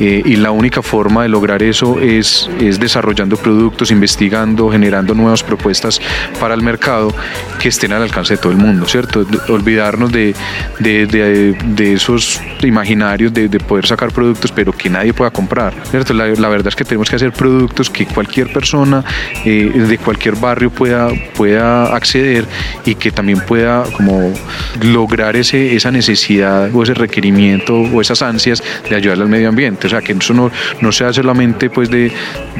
eh, 0.00 0.22
y 0.24 0.36
la 0.36 0.50
única 0.50 0.82
forma 0.82 1.22
de 1.22 1.28
lograr 1.28 1.62
eso 1.62 2.00
es, 2.00 2.48
es 2.60 2.80
desarrollando 2.80 3.36
productos, 3.36 3.90
investigando, 3.90 4.70
generando 4.70 5.14
nuevas 5.14 5.42
propuestas 5.42 6.00
para 6.40 6.54
el 6.54 6.62
mercado 6.62 7.14
que 7.60 7.68
estén 7.68 7.92
al 7.92 8.02
alcance 8.02 8.34
de 8.34 8.38
todo 8.38 8.52
el 8.52 8.58
mundo, 8.58 8.86
¿cierto? 8.86 9.26
olvidarnos 9.48 10.10
de, 10.12 10.34
de, 10.80 11.92
esos 11.92 12.40
imaginarios 12.62 13.32
de, 13.32 13.48
poder 13.60 13.86
sacar 13.86 14.10
productos 14.12 14.50
pero 14.50 14.72
que 14.72 14.90
nadie 14.90 15.12
pueda 15.12 15.30
comprar, 15.30 15.74
¿cierto? 15.90 16.12
La, 16.14 16.48
verdad 16.48 16.68
es 16.68 16.76
que 16.76 16.84
tenemos 16.84 17.08
que 17.08 17.16
hacer 17.16 17.32
productos 17.32 17.88
que 17.88 18.06
cualquier 18.06 18.52
persona 18.52 19.04
eh, 19.44 19.70
de 19.88 19.98
cualquier 19.98 20.36
barrio 20.36 20.70
pueda, 20.70 21.08
pueda 21.42 21.92
acceder 21.96 22.46
y 22.84 22.94
que 22.94 23.10
también 23.10 23.40
pueda 23.40 23.82
como 23.96 24.32
lograr 24.80 25.34
ese, 25.34 25.74
esa 25.74 25.90
necesidad 25.90 26.72
o 26.72 26.84
ese 26.84 26.94
requerimiento 26.94 27.74
o 27.74 28.00
esas 28.00 28.22
ansias 28.22 28.62
de 28.88 28.94
ayudarle 28.94 29.24
al 29.24 29.28
medio 29.28 29.48
ambiente. 29.48 29.88
O 29.88 29.90
sea, 29.90 30.02
que 30.02 30.12
eso 30.12 30.34
no, 30.34 30.52
no 30.80 30.92
sea 30.92 31.12
solamente 31.12 31.68
pues 31.68 31.90
de, 31.90 32.12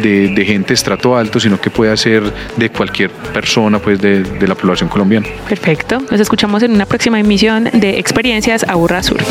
de, 0.02 0.44
gente 0.44 0.74
estrato 0.74 1.16
alto, 1.16 1.38
sino 1.38 1.60
que 1.60 1.70
pueda 1.70 1.96
ser 1.96 2.24
de 2.56 2.70
cualquier 2.70 3.10
persona 3.10 3.78
pues 3.78 4.00
de, 4.00 4.24
de 4.24 4.48
la 4.48 4.56
población 4.56 4.88
colombiana. 4.88 5.28
Perfecto. 5.48 6.02
Nos 6.10 6.18
escuchamos 6.18 6.64
en 6.64 6.72
una 6.72 6.86
próxima 6.86 7.20
emisión 7.20 7.68
de 7.72 8.00
Experiencias 8.00 8.64
Aburra 8.68 9.04
Sur. 9.04 9.22